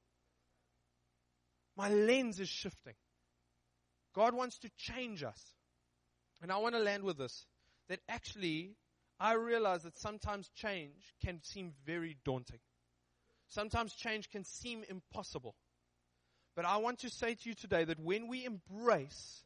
My 1.77 1.89
lens 1.89 2.41
is 2.41 2.49
shifting. 2.49 2.95
God 4.15 4.35
wants 4.35 4.59
to 4.61 4.71
change 4.77 5.23
us. 5.23 5.41
And 6.43 6.53
I 6.53 6.59
want 6.59 6.75
to 6.75 6.81
land 6.81 7.03
with 7.03 7.19
this 7.19 7.47
that 7.89 8.01
actually 8.09 8.77
I 9.19 9.35
realize 9.35 9.83
that 9.83 9.97
sometimes 9.99 10.51
change 10.55 11.15
can 11.25 11.41
seem 11.43 11.73
very 11.85 12.17
daunting. 12.25 12.61
Sometimes 13.49 13.95
change 13.95 14.31
can 14.31 14.45
seem 14.45 14.85
impossible. 14.89 15.55
But 16.57 16.65
I 16.65 16.77
want 16.79 17.01
to 17.01 17.11
say 17.11 17.35
to 17.35 17.49
you 17.49 17.55
today 17.55 17.85
that 17.85 18.01
when 18.01 18.29
we 18.29 18.45
embrace 18.45 19.45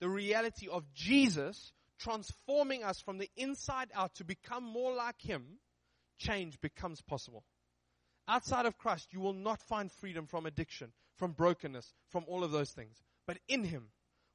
the 0.00 0.08
reality 0.08 0.68
of 0.68 0.92
Jesus 0.92 1.72
transforming 1.98 2.84
us 2.84 3.00
from 3.00 3.18
the 3.18 3.30
inside 3.36 3.90
out 3.94 4.14
to 4.16 4.24
become 4.24 4.64
more 4.64 4.94
like 4.94 5.20
Him, 5.20 5.58
change 6.18 6.60
becomes 6.60 7.00
possible. 7.00 7.44
Outside 8.28 8.66
of 8.66 8.76
Christ, 8.76 9.08
you 9.10 9.20
will 9.20 9.32
not 9.32 9.62
find 9.62 9.90
freedom 9.90 10.26
from 10.26 10.44
addiction, 10.44 10.92
from 11.16 11.32
brokenness, 11.32 11.94
from 12.10 12.24
all 12.28 12.44
of 12.44 12.52
those 12.52 12.70
things. 12.70 13.02
But 13.26 13.38
in 13.48 13.64
Him, 13.64 13.88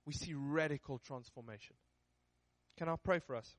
we 0.05 0.13
see 0.13 0.33
radical 0.33 0.97
transformation. 0.97 1.75
Can 2.77 2.89
I 2.89 2.95
pray 2.95 3.19
for 3.19 3.35
us? 3.35 3.55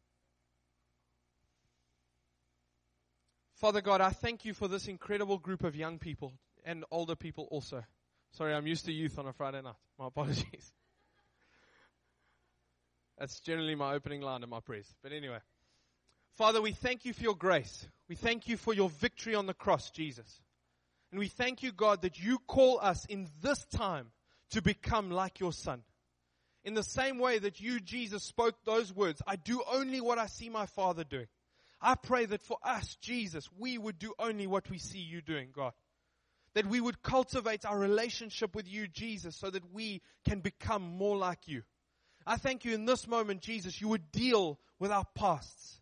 Father 3.54 3.80
God, 3.80 4.00
I 4.00 4.10
thank 4.10 4.44
you 4.44 4.52
for 4.52 4.66
this 4.66 4.88
incredible 4.88 5.38
group 5.38 5.62
of 5.62 5.76
young 5.76 5.98
people 6.00 6.32
and 6.64 6.84
older 6.90 7.14
people 7.14 7.46
also. 7.52 7.84
Sorry, 8.32 8.52
I'm 8.52 8.66
used 8.66 8.84
to 8.86 8.92
youth 8.92 9.18
on 9.18 9.28
a 9.28 9.32
Friday 9.32 9.62
night. 9.62 9.76
My 9.98 10.06
apologies. 10.08 10.72
That's 13.16 13.38
generally 13.38 13.76
my 13.76 13.94
opening 13.94 14.20
line 14.20 14.42
in 14.42 14.48
my 14.48 14.58
prayers. 14.58 14.92
But 15.00 15.12
anyway. 15.12 15.38
Father, 16.34 16.60
we 16.60 16.72
thank 16.72 17.04
you 17.04 17.12
for 17.12 17.22
your 17.22 17.36
grace. 17.36 17.86
We 18.08 18.16
thank 18.16 18.48
you 18.48 18.56
for 18.56 18.74
your 18.74 18.90
victory 18.90 19.36
on 19.36 19.46
the 19.46 19.54
cross, 19.54 19.90
Jesus. 19.90 20.40
And 21.12 21.20
we 21.20 21.28
thank 21.28 21.62
you, 21.62 21.70
God, 21.70 22.02
that 22.02 22.18
you 22.18 22.38
call 22.48 22.80
us 22.80 23.04
in 23.04 23.28
this 23.40 23.64
time 23.66 24.10
to 24.50 24.60
become 24.60 25.12
like 25.12 25.38
your 25.38 25.52
son. 25.52 25.82
In 26.64 26.74
the 26.74 26.82
same 26.82 27.18
way 27.18 27.38
that 27.38 27.60
you, 27.60 27.78
Jesus, 27.78 28.24
spoke 28.24 28.56
those 28.64 28.92
words, 28.92 29.22
I 29.26 29.36
do 29.36 29.62
only 29.70 30.00
what 30.00 30.18
I 30.18 30.26
see 30.26 30.48
my 30.48 30.66
father 30.66 31.04
doing. 31.04 31.28
I 31.80 31.94
pray 31.94 32.24
that 32.24 32.42
for 32.42 32.56
us, 32.64 32.96
Jesus, 32.96 33.48
we 33.56 33.78
would 33.78 34.00
do 34.00 34.12
only 34.18 34.48
what 34.48 34.68
we 34.68 34.78
see 34.78 34.98
you 34.98 35.20
doing, 35.20 35.50
God. 35.54 35.72
That 36.54 36.66
we 36.66 36.80
would 36.80 37.02
cultivate 37.02 37.64
our 37.64 37.78
relationship 37.78 38.56
with 38.56 38.66
you, 38.66 38.88
Jesus, 38.88 39.36
so 39.36 39.50
that 39.50 39.72
we 39.72 40.02
can 40.26 40.40
become 40.40 40.82
more 40.82 41.16
like 41.16 41.46
you. 41.46 41.62
I 42.26 42.38
thank 42.38 42.64
you 42.64 42.74
in 42.74 42.86
this 42.86 43.06
moment, 43.06 43.40
Jesus, 43.40 43.80
you 43.80 43.88
would 43.88 44.10
deal 44.10 44.58
with 44.80 44.90
our 44.90 45.04
pasts. 45.14 45.80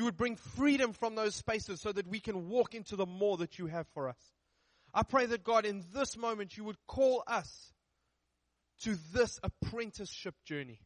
You 0.00 0.04
would 0.04 0.16
bring 0.16 0.36
freedom 0.36 0.94
from 0.94 1.14
those 1.14 1.34
spaces 1.34 1.82
so 1.82 1.92
that 1.92 2.06
we 2.06 2.20
can 2.20 2.48
walk 2.48 2.74
into 2.74 2.96
the 2.96 3.04
more 3.04 3.36
that 3.36 3.58
you 3.58 3.66
have 3.66 3.86
for 3.88 4.08
us. 4.08 4.16
I 4.94 5.02
pray 5.02 5.26
that 5.26 5.44
God, 5.44 5.66
in 5.66 5.84
this 5.92 6.16
moment, 6.16 6.56
you 6.56 6.64
would 6.64 6.78
call 6.86 7.22
us 7.26 7.74
to 8.84 8.96
this 9.12 9.38
apprenticeship 9.42 10.34
journey. 10.46 10.80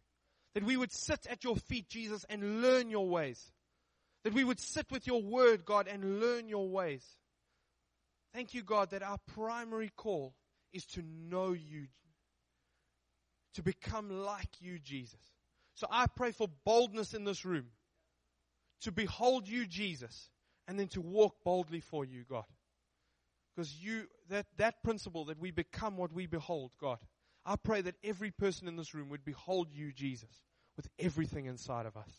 That 0.55 0.65
we 0.65 0.77
would 0.77 0.91
sit 0.91 1.29
at 1.31 1.45
your 1.45 1.55
feet, 1.55 1.89
Jesus, 1.89 2.27
and 2.29 2.61
learn 2.61 2.91
your 2.91 3.09
ways. 3.09 3.41
That 4.25 4.35
we 4.35 4.43
would 4.43 4.59
sit 4.59 4.91
with 4.91 5.07
your 5.07 5.23
word, 5.23 5.65
God, 5.65 5.87
and 5.87 6.19
learn 6.19 6.49
your 6.49 6.69
ways. 6.69 7.07
Thank 8.33 8.53
you, 8.53 8.65
God, 8.65 8.91
that 8.91 9.05
our 9.05 9.19
primary 9.33 9.93
call 9.95 10.35
is 10.73 10.85
to 10.87 11.05
know 11.31 11.53
you, 11.53 11.87
to 13.55 13.63
become 13.63 14.11
like 14.11 14.61
you, 14.61 14.81
Jesus. 14.81 15.21
So 15.77 15.87
I 15.89 16.07
pray 16.09 16.33
for 16.33 16.49
boldness 16.65 17.15
in 17.15 17.23
this 17.23 17.45
room, 17.45 17.67
to 18.83 18.93
behold 18.93 19.49
you, 19.49 19.67
Jesus, 19.67 20.31
and 20.67 20.79
then 20.79 20.89
to 20.89 21.01
walk 21.01 21.37
boldly 21.45 21.81
for 21.81 22.05
you, 22.05 22.25
God. 22.29 22.45
Because 23.55 23.75
you, 23.75 24.09
that, 24.29 24.47
that 24.57 24.83
principle 24.83 25.25
that 25.27 25.39
we 25.39 25.51
become 25.51 25.97
what 25.97 26.13
we 26.13 26.27
behold, 26.27 26.73
God, 26.81 26.99
I 27.47 27.57
pray 27.57 27.83
that 27.83 27.95
every 28.03 28.31
person 28.31 28.67
in 28.67 28.77
this 28.77 28.95
room 28.95 29.11
would 29.11 29.25
behold 29.25 29.69
you, 29.73 29.93
Jesus, 29.93 30.43
with 30.77 30.89
everything 30.99 31.47
inside 31.47 31.87
of 31.87 31.97
us. 31.97 32.11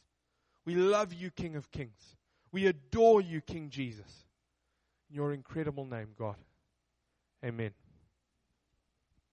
We 0.66 0.76
love 0.76 1.14
you, 1.14 1.32
King 1.32 1.56
of 1.56 1.72
Kings. 1.72 2.16
We 2.52 2.68
adore 2.68 3.22
you, 3.22 3.42
King 3.42 3.70
Jesus. 3.70 4.26
In 5.10 5.16
your 5.16 5.34
incredible 5.34 5.86
name, 5.86 6.10
God. 6.18 6.36
Amen. 7.44 7.72